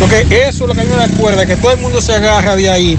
Porque 0.00 0.20
eso 0.30 0.64
es 0.64 0.68
lo 0.68 0.74
que 0.74 0.80
a 0.80 0.84
mí 0.84 0.90
me 0.90 0.96
da 0.96 1.08
cuerda, 1.08 1.46
que 1.46 1.56
todo 1.56 1.72
el 1.72 1.78
mundo 1.80 2.00
se 2.00 2.14
agarra 2.14 2.56
de 2.56 2.70
ahí, 2.70 2.98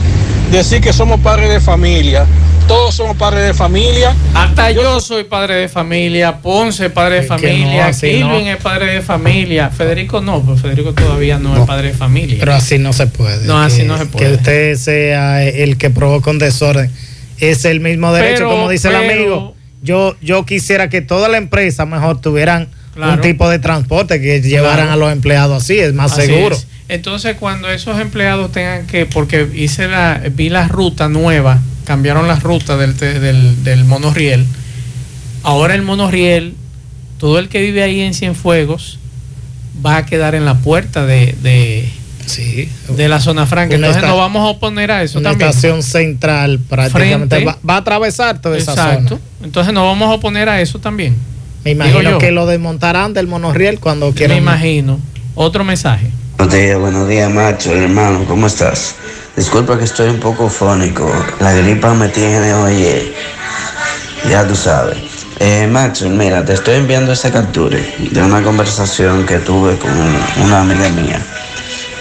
decir 0.52 0.82
que 0.82 0.92
somos 0.94 1.20
padres 1.22 1.50
de 1.50 1.60
familia. 1.60 2.26
Todos 2.68 2.94
somos 2.94 3.18
padres 3.18 3.46
de 3.48 3.54
familia. 3.56 4.14
Hasta 4.34 4.70
yo 4.70 5.02
soy 5.02 5.24
padre 5.24 5.56
de 5.56 5.70
familia, 5.70 6.38
Ponce 6.38 6.86
es 6.86 6.92
padre 6.92 7.22
de 7.22 7.24
familia, 7.24 7.92
no. 8.20 8.38
es 8.38 8.58
padre 8.58 8.94
de 8.94 9.02
familia, 9.02 9.70
Federico 9.72 10.22
no, 10.22 10.42
pues 10.44 10.62
Federico 10.62 10.94
todavía 10.94 11.40
no, 11.40 11.58
es 11.60 11.66
padre 11.66 11.88
de 11.88 11.94
familia. 11.96 12.38
Pero 12.40 12.54
así 12.54 12.78
no 12.78 12.94
se 12.94 13.08
puede. 13.08 13.48
No, 13.48 13.60
así 13.60 13.84
no 13.84 13.98
se 13.98 14.06
puede. 14.06 14.28
Que 14.28 14.34
usted 14.34 14.76
sea 14.76 15.44
el 15.44 15.78
que 15.78 15.90
provoca 15.90 16.30
un 16.30 16.38
desorden. 16.38 16.92
Es 17.40 17.66
el 17.66 17.80
mismo 17.80 18.14
derecho, 18.14 18.40
Pero- 18.40 18.50
como 18.52 18.70
dice 18.70 18.90
pero- 18.90 19.02
el 19.02 19.10
amigo. 19.12 19.56
Yo, 19.82 20.16
yo 20.22 20.46
quisiera 20.46 20.90
que 20.90 21.02
toda 21.02 21.30
la 21.30 21.38
empresa 21.38 21.86
mejor 21.86 22.20
tuvieran 22.22 22.68
Claro. 22.96 23.14
un 23.14 23.22
tipo 23.22 23.48
de 23.48 23.60
transporte 23.60 24.20
que 24.20 24.42
llevaran 24.42 24.88
Claro. 24.88 24.92
a 24.92 24.96
los 24.98 25.12
empleados 25.14 25.64
así, 25.64 25.80
es 25.80 25.94
más 25.94 26.12
Así 26.14 26.24
seguro. 26.28 26.56
es. 26.56 26.68
Entonces, 26.90 27.38
cuando 27.40 27.70
esos 27.70 28.00
empleados 28.02 28.52
tengan 28.52 28.88
que, 28.88 29.06
porque 29.06 29.48
hice 29.54 29.88
la, 29.88 30.22
vi 30.36 30.50
la 30.50 30.68
ruta 30.68 31.08
nueva, 31.08 31.60
cambiaron 31.86 32.28
la 32.28 32.36
ruta 32.38 32.76
del, 32.78 32.98
del, 32.98 33.64
del 33.64 33.86
monorriel. 33.86 34.46
Ahora 35.44 35.76
el 35.76 35.82
monorriel, 35.84 36.56
todo 37.20 37.40
el 37.40 37.48
que 37.48 37.62
vive 37.62 37.84
ahí 37.84 38.02
en 38.02 38.14
Cienfuegos 38.14 39.00
va 39.86 39.98
a 39.98 40.06
quedar 40.06 40.36
en 40.36 40.44
la 40.44 40.56
puerta 40.56 41.06
de, 41.06 41.36
de, 41.42 41.88
de 42.38 43.10
la 43.10 43.20
zona 43.20 43.46
franca. 43.46 43.76
Una 43.76 43.88
Entonces 43.88 44.10
nos 44.10 44.18
vamos 44.18 44.42
a 44.42 44.50
oponer 44.52 44.92
a 44.92 45.04
eso 45.04 45.20
Una 45.20 45.32
también. 45.32 45.50
estación 45.50 45.84
central 45.84 46.60
prácticamente 46.60 47.36
Frente. 47.38 47.46
va, 47.46 47.58
va 47.68 47.76
a 47.76 47.78
atravesar 47.78 48.40
toda 48.42 48.58
esa 48.58 48.72
Exacto. 48.72 49.10
zona. 49.10 49.22
Entonces 49.44 49.74
nos 49.74 49.84
vamos 49.84 50.10
a 50.10 50.14
oponer 50.14 50.50
a 50.50 50.62
eso 50.62 50.80
también. 50.80 51.16
Me 51.64 51.72
imagino 51.72 52.18
que 52.20 52.32
lo 52.32 52.46
desmontarán 52.46 53.14
del 53.14 53.28
monorriel 53.28 53.80
cuando 53.80 54.14
quieran. 54.14 54.38
Me 54.38 54.42
imagino. 54.44 55.00
Otro 55.36 55.64
mensaje. 55.64 56.08
Buenos 56.38 56.54
días, 56.54 56.80
buenos 56.80 57.08
días, 57.10 57.30
macho, 57.32 57.72
hermano, 57.74 58.24
¿cómo 58.26 58.48
estás? 58.48 58.96
Disculpa 59.36 59.78
que 59.78 59.84
estoy 59.84 60.10
un 60.10 60.20
poco 60.20 60.50
fónico. 60.50 61.12
La 61.42 61.54
gripa 61.54 61.94
me 61.94 62.08
tiene, 62.08 62.54
oye, 62.54 63.14
ya 64.30 64.48
tú 64.48 64.56
sabes. 64.56 64.98
Eh, 65.42 65.68
macho, 65.68 66.10
mira, 66.10 66.44
te 66.44 66.54
estoy 66.54 66.76
enviando 66.76 67.12
esa 67.14 67.32
captura 67.32 67.78
de 68.12 68.22
una 68.22 68.42
conversación 68.42 69.26
que 69.26 69.38
tuve 69.40 69.78
con 69.78 69.92
una 70.44 70.62
amiga 70.62 70.90
mía. 70.90 71.22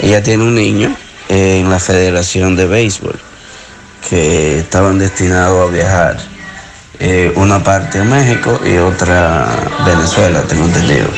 Ella 0.01 0.23
tiene 0.23 0.45
un 0.45 0.55
niño 0.55 0.95
en 1.29 1.69
la 1.69 1.79
Federación 1.79 2.57
de 2.57 2.67
Béisbol 2.67 3.19
que 4.09 4.61
estaban 4.61 4.99
destinados 4.99 5.69
a 5.69 5.73
viajar. 5.73 6.17
Eh, 7.01 7.33
una 7.37 7.63
parte 7.63 8.01
a 8.01 8.05
México 8.05 8.61
y 8.65 8.77
otra 8.79 9.45
a 9.45 9.85
Venezuela, 9.85 10.43
tengo 10.43 10.65
entendido. 10.65 11.09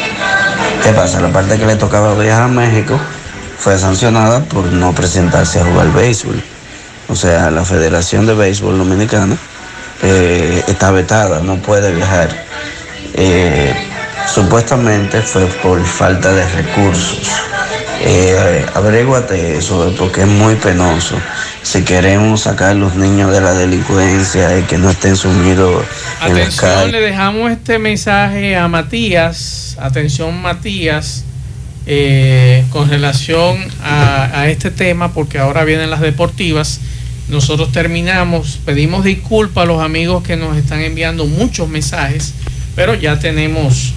¿Qué 0.82 0.92
pasa? 0.92 1.20
La 1.20 1.28
parte 1.28 1.58
que 1.58 1.66
le 1.66 1.76
tocaba 1.76 2.14
viajar 2.14 2.44
a 2.44 2.48
México 2.48 2.98
fue 3.58 3.78
sancionada 3.78 4.40
por 4.44 4.64
no 4.64 4.94
presentarse 4.94 5.60
a 5.60 5.64
jugar 5.64 5.92
béisbol. 5.92 6.42
O 7.08 7.16
sea, 7.16 7.50
la 7.50 7.64
Federación 7.64 8.26
de 8.26 8.34
Béisbol 8.34 8.78
Dominicana 8.78 9.36
eh, 10.02 10.64
está 10.66 10.90
vetada, 10.90 11.40
no 11.40 11.56
puede 11.56 11.92
viajar. 11.92 12.28
Eh, 13.14 13.74
supuestamente 14.26 15.20
fue 15.20 15.46
por 15.46 15.84
falta 15.84 16.32
de 16.32 16.46
recursos. 16.48 17.30
Eh, 18.02 18.66
eso, 19.58 19.94
porque 19.98 20.22
es 20.22 20.26
muy 20.26 20.54
penoso. 20.56 21.16
Si 21.62 21.82
queremos 21.82 22.42
sacar 22.42 22.70
a 22.70 22.74
los 22.74 22.94
niños 22.96 23.30
de 23.30 23.40
la 23.40 23.52
delincuencia 23.52 24.58
y 24.58 24.62
que 24.62 24.78
no 24.78 24.90
estén 24.90 25.16
sumidos 25.16 25.84
en 26.22 26.28
las 26.28 26.40
Atención, 26.40 26.74
calles. 26.74 26.92
le 26.92 27.00
dejamos 27.00 27.50
este 27.50 27.78
mensaje 27.78 28.56
a 28.56 28.68
Matías. 28.68 29.76
Atención, 29.78 30.40
Matías, 30.40 31.24
eh, 31.86 32.64
con 32.70 32.88
relación 32.88 33.56
a, 33.82 34.40
a 34.40 34.48
este 34.48 34.70
tema, 34.70 35.12
porque 35.12 35.38
ahora 35.38 35.64
vienen 35.64 35.90
las 35.90 36.00
deportivas. 36.00 36.80
Nosotros 37.28 37.70
terminamos, 37.70 38.58
pedimos 38.64 39.04
disculpas 39.04 39.64
a 39.64 39.66
los 39.66 39.82
amigos 39.82 40.22
que 40.24 40.36
nos 40.36 40.56
están 40.56 40.80
enviando 40.80 41.26
muchos 41.26 41.68
mensajes, 41.68 42.32
pero 42.74 42.94
ya 42.94 43.18
tenemos 43.18 43.92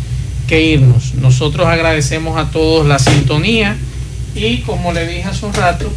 que 0.47 0.62
irnos. 0.62 1.14
Nosotros 1.16 1.66
agradecemos 1.68 2.38
a 2.38 2.51
todos 2.51 2.86
la 2.86 2.99
sintonía 2.99 3.78
y 4.36 4.60
como 4.60 4.94
le 4.94 5.08
dije 5.08 5.24
hace 5.24 5.46
un 5.46 5.54
rato, 5.54 5.92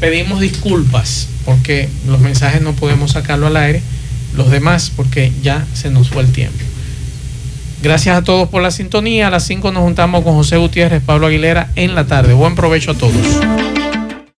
pedimos 0.00 0.40
disculpas 0.40 1.28
porque 1.44 1.88
los 2.06 2.20
mensajes 2.20 2.62
no 2.62 2.72
podemos 2.72 3.12
sacarlo 3.12 3.46
al 3.46 3.56
aire, 3.56 3.82
los 4.34 4.50
demás 4.50 4.90
porque 4.94 5.32
ya 5.42 5.66
se 5.74 5.90
nos 5.90 6.08
fue 6.08 6.22
el 6.22 6.32
tiempo. 6.32 6.58
Gracias 7.82 8.16
a 8.16 8.22
todos 8.22 8.48
por 8.48 8.62
la 8.62 8.70
sintonía. 8.70 9.26
A 9.26 9.30
las 9.30 9.46
5 9.46 9.70
nos 9.70 9.82
juntamos 9.82 10.24
con 10.24 10.34
José 10.34 10.56
Gutiérrez, 10.56 11.02
Pablo 11.04 11.26
Aguilera 11.26 11.70
en 11.76 11.94
la 11.94 12.06
tarde. 12.06 12.32
Buen 12.32 12.54
provecho 12.54 12.92
a 12.92 12.94
todos. 12.94 13.14